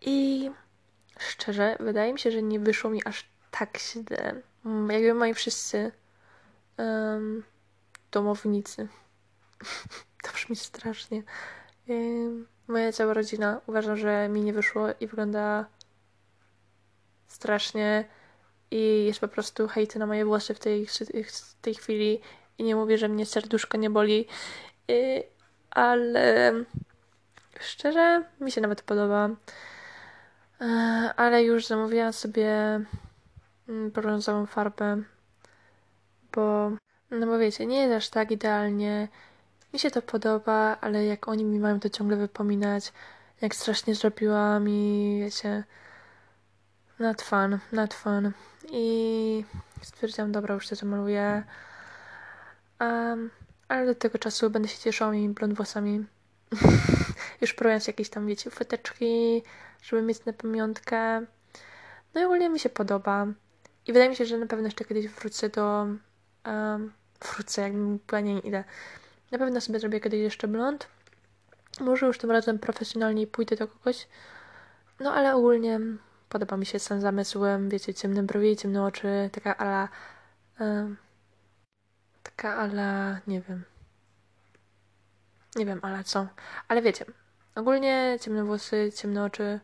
I 0.00 0.50
szczerze, 1.18 1.76
wydaje 1.80 2.12
mi 2.12 2.18
się, 2.18 2.30
że 2.30 2.42
nie 2.42 2.60
wyszło 2.60 2.90
mi 2.90 3.04
aż 3.04 3.28
tak 3.50 3.78
źle. 3.78 4.34
Jakby 4.90 5.14
moi 5.14 5.34
wszyscy 5.34 5.92
um, 6.78 7.44
domownicy. 8.10 8.88
to 10.22 10.32
brzmi 10.32 10.56
strasznie. 10.56 11.22
Moja 12.68 12.92
cała 12.92 13.14
rodzina 13.14 13.60
uważa, 13.66 13.96
że 13.96 14.28
mi 14.28 14.40
nie 14.40 14.52
wyszło 14.52 14.86
i 15.00 15.06
wygląda 15.06 15.66
strasznie 17.28 18.04
i 18.70 19.04
jest 19.04 19.20
po 19.20 19.28
prostu 19.28 19.68
hejty 19.68 19.98
na 19.98 20.06
moje 20.06 20.24
włosy 20.24 20.54
w 20.54 20.58
tej, 20.58 20.86
w 20.86 21.54
tej 21.60 21.74
chwili 21.74 22.20
i 22.58 22.64
nie 22.64 22.76
mówię, 22.76 22.98
że 22.98 23.08
mnie 23.08 23.26
serduszko 23.26 23.78
nie 23.78 23.90
boli, 23.90 24.26
yy, 24.88 25.22
ale 25.70 26.52
szczerze 27.60 28.24
mi 28.40 28.52
się 28.52 28.60
nawet 28.60 28.82
podoba. 28.82 29.28
Yy, 30.60 30.66
ale 31.16 31.44
już 31.44 31.66
zamówiłam 31.66 32.12
sobie 32.12 32.80
mm, 33.68 33.90
brązową 33.90 34.46
farbę, 34.46 35.02
bo 36.32 36.70
no 37.10 37.26
bo 37.26 37.38
wiecie, 37.38 37.66
nie 37.66 37.80
jest 37.80 37.94
aż 37.94 38.08
tak 38.08 38.30
idealnie. 38.30 39.08
Mi 39.72 39.78
się 39.78 39.90
to 39.90 40.02
podoba, 40.02 40.76
ale 40.80 41.04
jak 41.04 41.28
oni 41.28 41.44
mi 41.44 41.58
mają 41.58 41.80
to 41.80 41.90
ciągle 41.90 42.16
wypominać, 42.16 42.92
jak 43.40 43.54
strasznie 43.54 43.94
zrobiłam 43.94 44.68
i 44.68 45.18
wiecie, 45.24 45.64
Not 46.98 47.22
fun, 47.22 47.58
not 47.72 47.94
fun. 47.94 48.32
I 48.70 49.44
stwierdziłam, 49.82 50.32
dobra, 50.32 50.54
już 50.54 50.68
się 50.68 50.76
zamaluję. 50.76 51.42
Um, 52.80 53.30
ale 53.68 53.86
do 53.86 53.94
tego 53.94 54.18
czasu 54.18 54.50
będę 54.50 54.68
się 54.68 54.78
cieszyła 54.78 55.10
moimi 55.10 55.34
blond 55.34 55.54
włosami. 55.54 56.06
już 57.40 57.54
próbując 57.54 57.86
jakieś 57.86 58.10
tam, 58.10 58.26
wiecie, 58.26 58.50
feteczki, 58.50 59.42
żeby 59.82 60.02
mieć 60.02 60.24
na 60.24 60.32
pamiątkę. 60.32 61.20
No 62.14 62.20
i 62.20 62.24
ogólnie 62.24 62.48
mi 62.48 62.58
się 62.58 62.68
podoba. 62.68 63.26
I 63.86 63.92
wydaje 63.92 64.10
mi 64.10 64.16
się, 64.16 64.24
że 64.26 64.38
na 64.38 64.46
pewno 64.46 64.66
jeszcze 64.66 64.84
kiedyś 64.84 65.08
wrócę 65.08 65.48
do... 65.48 65.86
Um, 66.46 66.92
wrócę, 67.20 67.62
jakbym 67.62 67.98
była 68.06 68.20
nie 68.20 68.38
idę. 68.38 68.64
Na 69.30 69.38
pewno 69.38 69.60
sobie 69.60 69.80
zrobię 69.80 70.00
kiedyś 70.00 70.20
jeszcze 70.20 70.48
blond. 70.48 70.88
Może 71.80 72.06
już 72.06 72.18
tym 72.18 72.30
razem 72.30 72.58
profesjonalnie 72.58 73.26
pójdę 73.26 73.56
do 73.56 73.68
kogoś. 73.68 74.06
No 75.00 75.12
ale 75.12 75.34
ogólnie 75.34 75.80
Podoba 76.28 76.56
mi 76.56 76.66
się 76.66 76.78
sam 76.78 77.00
zamysłem, 77.00 77.68
wiecie, 77.68 77.94
ciemne 77.94 78.22
brwi, 78.22 78.56
ciemne 78.56 78.84
oczy, 78.84 79.30
taka 79.32 79.56
ala... 79.56 79.88
Taka 82.22 82.56
ala... 82.56 83.20
nie 83.26 83.40
wiem. 83.40 83.64
Nie 85.56 85.66
wiem, 85.66 85.80
ale 85.82 86.04
co. 86.04 86.26
Ale 86.68 86.82
wiecie, 86.82 87.04
ogólnie 87.54 88.18
ciemne 88.20 88.44
włosy, 88.44 88.92
ciemne 88.96 89.24
oczy, 89.24 89.60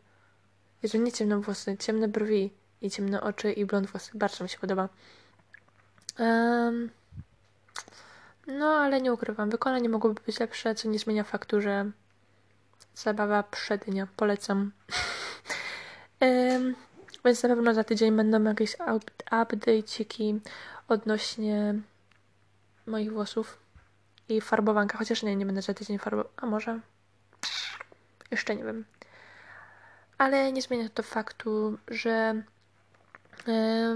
Jeżeli 0.83 1.03
nie 1.03 1.11
ciemne 1.11 1.41
włosy, 1.41 1.77
ciemne 1.77 2.07
brwi 2.07 2.53
i 2.81 2.91
ciemne 2.91 3.21
oczy 3.21 3.51
i 3.51 3.65
blond 3.65 3.89
włosy. 3.89 4.11
Bardzo 4.13 4.43
mi 4.43 4.49
się 4.49 4.59
podoba. 4.59 4.89
Um, 6.19 6.89
no, 8.47 8.65
ale 8.65 9.01
nie 9.01 9.13
ukrywam, 9.13 9.49
wykonanie 9.49 9.89
mogłoby 9.89 10.21
być 10.25 10.39
lepsze, 10.39 10.75
co 10.75 10.89
nie 10.89 10.99
zmienia 10.99 11.23
faktu, 11.23 11.61
że 11.61 11.91
zabawa 12.95 13.43
przednia. 13.43 14.07
Polecam. 14.15 14.71
um, 16.21 16.75
więc 17.25 17.43
na 17.43 17.49
pewno 17.49 17.73
za 17.73 17.83
tydzień 17.83 18.15
będą 18.15 18.43
jakieś 18.43 18.77
update'iki 19.31 20.39
odnośnie 20.87 21.75
moich 22.87 23.13
włosów 23.13 23.59
i 24.29 24.41
farbowanka, 24.41 24.97
chociaż 24.97 25.23
nie, 25.23 25.35
nie 25.35 25.45
będę 25.45 25.61
za 25.61 25.73
tydzień 25.73 25.99
farbował, 25.99 26.31
a 26.37 26.45
może? 26.45 26.79
Jeszcze 28.31 28.55
nie 28.55 28.63
wiem. 28.63 28.85
Ale 30.17 30.51
nie 30.51 30.61
zmienia 30.61 30.89
to 30.89 31.03
faktu, 31.03 31.77
że 31.87 32.43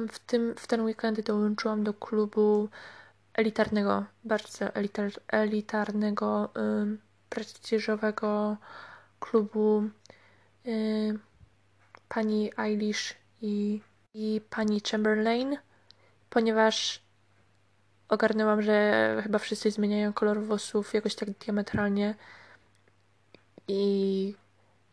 w, 0.09 0.19
tym, 0.19 0.55
w 0.55 0.67
ten 0.67 0.81
weekend 0.81 1.21
dołączyłam 1.21 1.83
do 1.83 1.93
klubu 1.93 2.69
elitarnego, 3.39 4.05
bardzo 4.23 4.65
elitar, 4.75 5.11
elitarnego, 5.27 6.49
y, 6.57 6.97
prestiżowego 7.29 8.57
klubu 9.19 9.89
y, 10.67 11.19
pani 12.09 12.51
Eilish 12.57 13.15
i, 13.41 13.81
i 14.13 14.41
pani 14.49 14.81
Chamberlain, 14.91 15.57
ponieważ 16.29 17.01
ogarnęłam, 18.09 18.61
że 18.61 19.19
chyba 19.23 19.39
wszyscy 19.39 19.71
zmieniają 19.71 20.13
kolor 20.13 20.43
włosów 20.43 20.93
jakoś 20.93 21.15
tak 21.15 21.29
diametralnie 21.29 22.15
i 23.67 24.35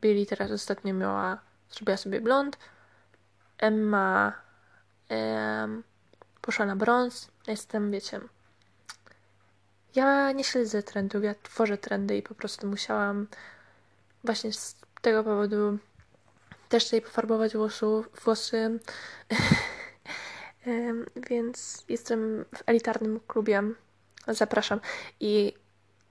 Billy 0.00 0.26
teraz 0.26 0.50
ostatnio 0.50 0.94
miała, 0.94 1.38
zrobiła 1.70 1.96
sobie 1.96 2.20
blond, 2.20 2.58
Emma 3.58 4.32
em, 5.08 5.82
poszła 6.40 6.66
na 6.66 6.76
brąz, 6.76 7.30
jestem, 7.46 7.90
wiecie, 7.90 8.20
ja 9.96 10.32
nie 10.32 10.44
śledzę 10.44 10.82
trendów, 10.82 11.24
ja 11.24 11.34
tworzę 11.42 11.78
trendy 11.78 12.16
i 12.16 12.22
po 12.22 12.34
prostu 12.34 12.66
musiałam 12.66 13.26
właśnie 14.24 14.52
z 14.52 14.76
tego 15.02 15.24
powodu 15.24 15.78
też 16.68 16.86
sobie 16.86 17.02
pofarbować 17.02 17.56
włosów, 17.56 18.08
włosy. 18.24 18.78
Więc 21.30 21.84
jestem 21.88 22.44
w 22.54 22.62
elitarnym 22.66 23.20
klubie. 23.26 23.62
Zapraszam. 24.28 24.80
I 25.20 25.52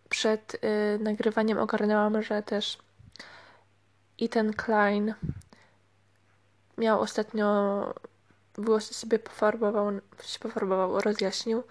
przed 0.09 0.55
y, 0.55 0.59
nagrywaniem 0.99 1.57
ogarnęłam, 1.57 2.23
że 2.23 2.43
też 2.43 2.77
i 4.17 4.29
ten 4.29 4.53
Klein 4.53 5.13
miał 6.77 7.01
ostatnio 7.01 7.93
włosy 8.57 8.93
sobie 8.93 9.19
pofarbował, 9.19 9.91
się 10.23 10.39
pofarbował, 10.39 11.01
rozjaśnił. 11.01 11.63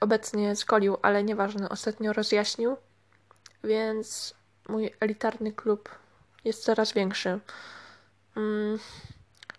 Obecnie 0.00 0.56
skolił, 0.56 0.96
ale 1.02 1.24
nieważne, 1.24 1.68
ostatnio 1.68 2.12
rozjaśnił. 2.12 2.76
Więc 3.64 4.34
mój 4.68 4.90
elitarny 5.00 5.52
klub 5.52 5.88
jest 6.44 6.64
coraz 6.64 6.92
większy. 6.92 7.38
Mm, 8.36 8.78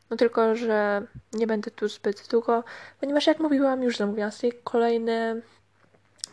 no 0.10 0.17
tylko, 0.17 0.56
że 0.56 1.08
nie 1.34 1.47
będę 1.47 1.71
tu 1.71 1.88
zbyt 1.88 2.27
długo, 2.27 2.63
ponieważ 2.99 3.27
jak 3.27 3.39
mówiłam, 3.39 3.84
już 3.84 3.97
zamówiłam 3.97 4.32
sobie 4.32 4.54
kolejne 4.63 5.41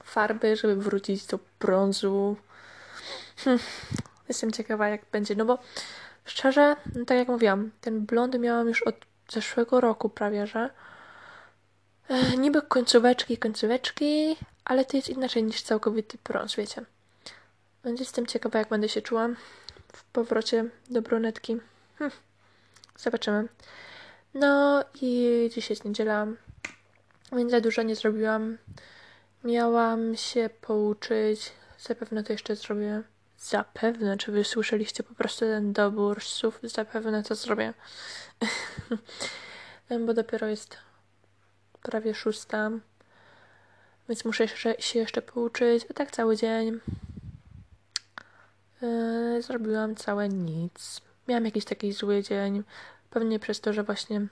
farby, 0.05 0.57
żeby 0.57 0.77
wrócić 0.77 1.27
do 1.27 1.39
brązu. 1.61 2.37
Hm, 3.37 3.59
jestem 4.29 4.53
ciekawa, 4.53 4.89
jak 4.89 5.01
będzie, 5.13 5.35
no 5.37 5.45
bo 5.45 5.59
szczerze, 6.25 6.77
no 6.95 7.05
tak 7.05 7.19
jak 7.19 7.29
mówiłam, 7.29 7.71
ten 7.81 8.07
blond 8.07 8.39
miałam 8.39 8.69
już 8.69 8.83
od 8.83 8.95
zeszłego 9.29 9.81
roku 9.81 10.09
prawie, 10.09 10.47
że 10.47 10.71
e, 12.09 12.37
niby 12.37 12.63
końcóweczki, 12.63 13.39
końcóweczki, 13.39 14.37
ale 14.65 14.85
to 14.85 14.97
jest 14.97 15.09
inaczej 15.09 15.45
niż 15.45 15.63
całkowity 15.63 16.19
brąz, 16.25 16.57
wiecie. 16.57 16.85
Więc 17.85 18.01
jestem 18.01 18.27
ciekawa, 18.27 18.59
jak 18.59 18.69
będę 18.69 18.89
się 18.89 19.03
czuła 19.03 19.29
w 19.93 20.05
powrocie 20.05 20.65
do 20.91 21.03
brunetki. 21.03 21.57
Hm. 21.99 22.11
Zobaczymy. 22.97 23.49
No 24.35 24.85
i 25.03 25.51
dzisiaj 25.55 25.71
jest 25.71 25.85
niedziela, 25.85 26.27
więc 27.33 27.51
za 27.51 27.61
dużo 27.61 27.83
nie 27.83 27.97
zrobiłam. 27.97 28.59
Miałam 29.45 30.17
się 30.17 30.51
pouczyć. 30.61 31.53
Zapewne 31.79 32.25
to 32.25 32.33
jeszcze 32.33 32.57
zrobię. 32.57 33.03
Zapewne, 33.39 34.17
czy 34.17 34.33
wy 34.33 34.45
słyszeliście 34.45 35.03
po 35.03 35.15
prostu 35.15 35.41
ten 35.41 35.73
dobór 35.73 36.23
słów? 36.23 36.59
Zapewne 36.63 37.23
to 37.23 37.35
zrobię. 37.35 37.75
Bo 40.07 40.15
dopiero 40.15 40.47
jest 40.47 40.77
prawie 41.91 42.15
szósta. 42.15 42.71
Więc 44.09 44.25
muszę 44.25 44.49
się 44.79 44.99
jeszcze 44.99 45.23
pouczyć. 45.23 45.87
A 45.91 45.95
tak 45.95 46.11
cały 46.11 46.37
dzień. 46.37 46.81
Yy, 48.83 49.43
zrobiłam 49.43 49.97
całe 49.97 50.29
nic. 50.29 51.01
Miałam 51.29 51.45
jakiś 51.45 51.65
taki 51.65 51.93
zły 51.93 52.23
dzień. 52.23 52.63
Pewnie 53.11 53.39
przez 53.39 53.61
to, 53.61 53.73
że 53.73 53.83
właśnie 53.83 54.27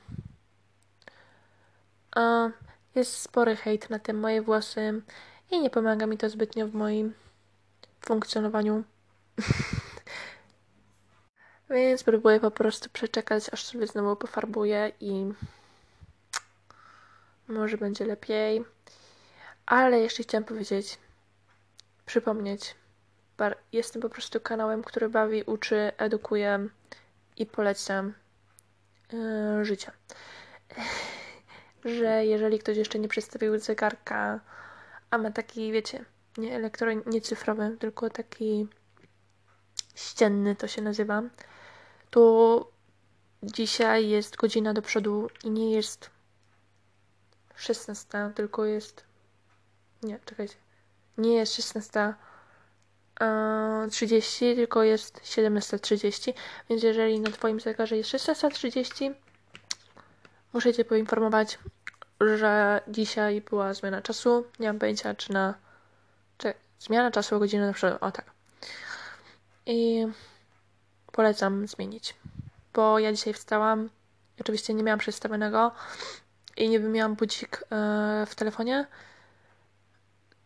a, 2.16 2.50
jest 2.94 3.16
spory 3.16 3.56
hejt 3.56 3.90
na 3.90 3.98
te 3.98 4.12
moje 4.12 4.42
włosy 4.42 5.02
i 5.50 5.60
nie 5.60 5.70
pomaga 5.70 6.06
mi 6.06 6.18
to 6.18 6.30
zbytnio 6.30 6.68
w 6.68 6.74
moim 6.74 7.14
funkcjonowaniu. 8.00 8.84
Więc 11.70 12.04
próbuję 12.04 12.40
po 12.40 12.50
prostu 12.50 12.90
przeczekać, 12.90 13.44
aż 13.52 13.64
sobie 13.64 13.86
znowu 13.86 14.16
pofarbuję 14.16 14.92
i 15.00 15.32
może 17.48 17.78
będzie 17.78 18.04
lepiej. 18.04 18.64
Ale 19.66 20.00
jeszcze 20.00 20.22
chciałam 20.22 20.44
powiedzieć, 20.44 20.98
przypomnieć, 22.06 22.74
jestem 23.72 24.02
po 24.02 24.08
prostu 24.08 24.40
kanałem, 24.40 24.82
który 24.82 25.08
bawi, 25.08 25.42
uczy, 25.42 25.92
edukuje 25.98 26.68
i 27.36 27.46
polecam 27.46 28.14
yy, 29.12 29.64
życia. 29.64 29.92
Że 31.84 32.26
jeżeli 32.26 32.58
ktoś 32.58 32.76
jeszcze 32.76 32.98
nie 32.98 33.08
przedstawił 33.08 33.58
zegarka, 33.58 34.40
a 35.10 35.18
ma 35.18 35.30
taki, 35.30 35.72
wiecie, 35.72 36.04
nie 36.38 36.54
elektron, 36.56 37.02
nie 37.06 37.20
cyfrowy, 37.20 37.76
tylko 37.80 38.10
taki 38.10 38.68
ścienny 39.94 40.56
to 40.56 40.68
się 40.68 40.82
nazywa, 40.82 41.22
to 42.10 42.70
dzisiaj 43.42 44.08
jest 44.08 44.36
godzina 44.36 44.74
do 44.74 44.82
przodu 44.82 45.28
i 45.44 45.50
nie 45.50 45.72
jest 45.72 46.10
16, 47.56 48.08
tylko 48.34 48.64
jest. 48.64 49.04
Nie, 50.02 50.18
czekajcie. 50.24 50.54
Nie 51.18 51.34
jest 51.34 51.54
16 51.54 52.14
30, 53.90 54.54
tylko 54.54 54.82
jest 54.82 55.20
17.30, 55.20 56.32
więc 56.70 56.82
jeżeli 56.82 57.20
na 57.20 57.30
Twoim 57.30 57.60
zegarze 57.60 57.96
jest 57.96 58.10
16.30, 58.10 59.14
muszę 60.52 60.74
Cię 60.74 60.84
poinformować, 60.84 61.58
że 62.20 62.80
dzisiaj 62.88 63.40
była 63.40 63.74
zmiana 63.74 64.02
czasu. 64.02 64.46
Nie 64.58 64.66
mam 64.66 64.78
pojęcia, 64.78 65.14
czy 65.14 65.32
na. 65.32 65.54
Czy 66.38 66.54
zmiana 66.78 67.10
czasu 67.10 67.36
o 67.36 67.38
godzinę 67.38 67.66
na 67.66 67.72
przykład. 67.72 68.02
O 68.02 68.10
tak. 68.10 68.24
I 69.66 70.06
polecam 71.12 71.68
zmienić. 71.68 72.14
Bo 72.74 72.98
ja 72.98 73.12
dzisiaj 73.12 73.34
wstałam. 73.34 73.90
Oczywiście 74.40 74.74
nie 74.74 74.82
miałam 74.82 74.98
przestawionego 74.98 75.72
i 76.56 76.68
nie 76.68 76.78
miałam 76.78 77.14
budzik 77.14 77.64
e, 77.70 78.26
w 78.26 78.34
telefonie 78.34 78.86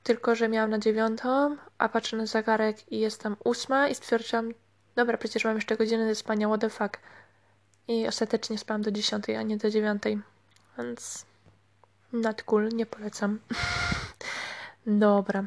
tylko, 0.02 0.34
że 0.34 0.48
miałam 0.48 0.70
na 0.70 0.78
dziewiątą, 0.78 1.56
a 1.78 1.88
patrzę 1.88 2.16
na 2.16 2.26
zegarek 2.26 2.92
i 2.92 3.00
jest 3.00 3.22
tam 3.22 3.36
ósma 3.44 3.88
i 3.88 3.94
stwierdziłam, 3.94 4.52
dobra, 4.96 5.18
przecież 5.18 5.44
mam 5.44 5.54
jeszcze 5.54 5.76
godzinę 5.76 6.08
do 6.08 6.14
spania, 6.14 6.48
what 6.48 6.60
the 6.60 6.70
fuck. 6.70 6.98
I 7.88 8.08
ostatecznie 8.08 8.58
spałam 8.58 8.82
do 8.82 8.90
dziesiątej, 8.90 9.36
a 9.36 9.42
nie 9.42 9.56
do 9.56 9.70
dziewiątej. 9.70 10.20
Więc 10.78 11.26
not 12.12 12.42
cool, 12.42 12.68
nie 12.68 12.86
polecam. 12.86 13.38
dobra. 14.86 15.44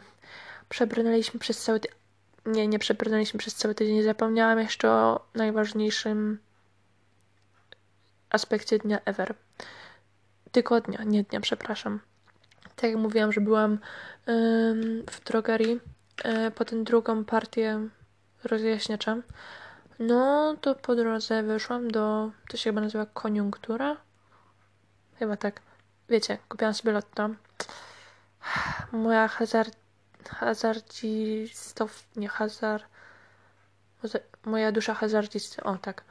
Przebrnęliśmy 0.70 1.40
przez 1.40 1.64
cały 1.64 1.80
tydzień. 1.80 1.98
Nie, 2.46 2.68
nie 2.68 2.80
przebrnęliśmy 2.80 3.40
przez 3.40 3.56
cały 3.56 3.76
tydzień. 3.76 4.04
Zapomniałam 4.04 4.60
jeszcze 4.60 4.90
o 4.90 5.26
najważniejszym 5.36 6.40
aspekcie 8.30 8.78
dnia 8.78 9.00
ever. 9.06 9.36
Tygodnia, 10.54 11.04
nie 11.04 11.24
dnia, 11.24 11.42
przepraszam 11.42 12.00
tak 12.76 12.92
jak 12.92 13.00
mówiłam, 13.00 13.32
że 13.32 13.42
byłam 13.42 13.80
w 15.12 15.24
drogerii 15.26 15.80
e, 16.24 16.52
po 16.52 16.66
tę 16.66 16.84
drugą 16.84 17.26
partię 17.26 17.90
rozjaśniacza, 18.44 19.18
no 20.00 20.56
to 20.62 20.76
po 20.76 20.96
drodze 20.96 21.44
wyszłam 21.44 21.92
do, 21.92 22.32
to 22.50 22.58
się 22.58 22.70
chyba 22.70 22.82
nazywa 22.82 23.06
koniunktura? 23.06 23.98
Chyba 25.20 25.38
tak. 25.38 25.62
Wiecie, 26.10 26.38
kupiłam 26.50 26.74
sobie 26.74 26.92
lotto. 26.92 27.30
Moja 28.92 29.28
hazard, 29.28 29.78
hazardzistow, 30.30 32.06
nie 32.16 32.28
hazard, 32.28 32.86
moja 34.46 34.72
dusza 34.72 34.94
hazardzisty, 34.94 35.64
o 35.64 35.78
tak. 35.78 36.04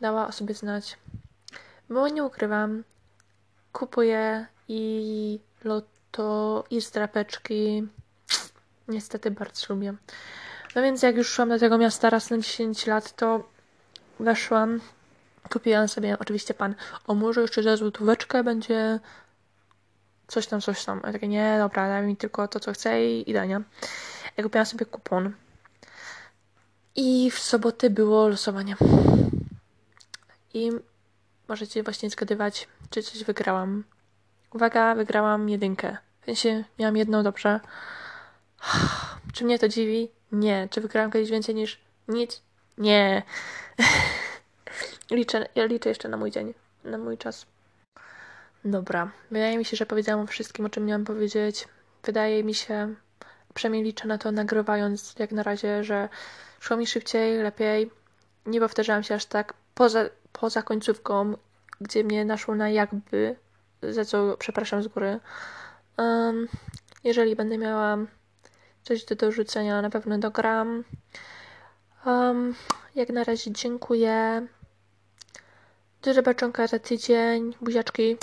dała 0.00 0.26
o 0.26 0.32
sobie 0.32 0.54
znać. 0.54 0.98
Bo 1.90 2.08
nie 2.08 2.24
ukrywam, 2.24 2.84
kupuję 3.74 4.46
i 4.68 5.40
loto, 5.64 6.64
i 6.70 6.80
zdrapeczki. 6.80 7.88
Niestety 8.88 9.30
bardzo 9.30 9.74
lubię. 9.74 9.94
No 10.74 10.82
więc 10.82 11.02
jak 11.02 11.16
już 11.16 11.28
szłam 11.28 11.48
do 11.48 11.58
tego 11.58 11.78
miasta 11.78 12.10
raz 12.10 12.30
na 12.30 12.38
10 12.38 12.86
lat, 12.86 13.16
to 13.16 13.44
weszłam, 14.20 14.80
kupiłam 15.52 15.88
sobie 15.88 16.16
oczywiście 16.18 16.54
pan, 16.54 16.74
o 17.06 17.14
może 17.14 17.40
jeszcze 17.40 17.62
za 17.62 17.76
złotóweczkę 17.76 18.44
będzie 18.44 19.00
coś 20.26 20.46
tam, 20.46 20.60
coś 20.60 20.84
tam. 20.84 21.00
Ja 21.04 21.12
takie, 21.12 21.28
nie, 21.28 21.56
dobra, 21.58 21.88
daj 21.88 22.06
mi 22.06 22.16
tylko 22.16 22.48
to, 22.48 22.60
co 22.60 22.72
chcę 22.72 23.04
i 23.06 23.30
idę, 23.30 23.46
nie? 23.46 23.60
Ja 24.36 24.44
kupiłam 24.44 24.66
sobie 24.66 24.86
kupon. 24.86 25.32
I 26.96 27.30
w 27.30 27.38
sobotę 27.38 27.90
było 27.90 28.28
losowanie. 28.28 28.76
I 30.54 30.70
możecie 31.48 31.82
właśnie 31.82 32.10
zgadywać, 32.10 32.68
czy 32.90 33.02
coś 33.02 33.24
wygrałam. 33.24 33.84
Uwaga, 34.54 34.94
wygrałam 34.94 35.48
jedynkę. 35.48 35.96
W 36.20 36.24
sensie 36.24 36.64
miałam 36.78 36.96
jedną 36.96 37.22
dobrze. 37.22 37.60
Czy 39.34 39.44
mnie 39.44 39.58
to 39.58 39.68
dziwi? 39.68 40.10
Nie. 40.32 40.68
Czy 40.70 40.80
wygrałam 40.80 41.10
kiedyś 41.10 41.30
więcej 41.30 41.54
niż 41.54 41.80
nic? 42.08 42.42
Nie. 42.78 43.22
liczę, 45.10 45.48
ja 45.54 45.64
liczę 45.64 45.88
jeszcze 45.88 46.08
na 46.08 46.16
mój 46.16 46.30
dzień, 46.30 46.54
na 46.84 46.98
mój 46.98 47.18
czas. 47.18 47.46
Dobra. 48.64 49.10
Wydaje 49.30 49.58
mi 49.58 49.64
się, 49.64 49.76
że 49.76 49.86
powiedziałam 49.86 50.24
o 50.24 50.26
wszystkim, 50.26 50.64
o 50.64 50.68
czym 50.68 50.86
miałam 50.86 51.04
powiedzieć. 51.04 51.68
Wydaje 52.04 52.44
mi 52.44 52.54
się, 52.54 52.94
przynajmniej 53.54 53.84
liczę 53.84 54.08
na 54.08 54.18
to, 54.18 54.32
nagrywając 54.32 55.14
jak 55.18 55.32
na 55.32 55.42
razie, 55.42 55.84
że 55.84 56.08
szło 56.60 56.76
mi 56.76 56.86
szybciej, 56.86 57.42
lepiej. 57.42 57.90
Nie 58.46 58.60
powtarzałam 58.60 59.02
się 59.02 59.14
aż 59.14 59.26
tak 59.26 59.54
poza, 59.74 60.04
poza 60.40 60.62
końcówką, 60.62 61.36
gdzie 61.80 62.04
mnie 62.04 62.24
naszło 62.24 62.54
na 62.54 62.68
jakby, 62.68 63.36
za 63.82 64.04
co 64.04 64.36
przepraszam 64.38 64.82
z 64.82 64.88
góry. 64.88 65.20
Um, 65.98 66.48
jeżeli 67.04 67.36
będę 67.36 67.58
miała 67.58 67.98
coś 68.82 69.04
do 69.04 69.14
dorzucenia, 69.14 69.82
na 69.82 69.90
pewno 69.90 70.18
dogram. 70.18 70.84
Um, 72.06 72.54
jak 72.94 73.08
na 73.08 73.24
razie 73.24 73.52
dziękuję. 73.52 74.46
Do 76.02 76.14
zobaczonka 76.14 76.66
za 76.66 76.78
tydzień. 76.78 77.54
Buziaczki. 77.60 78.16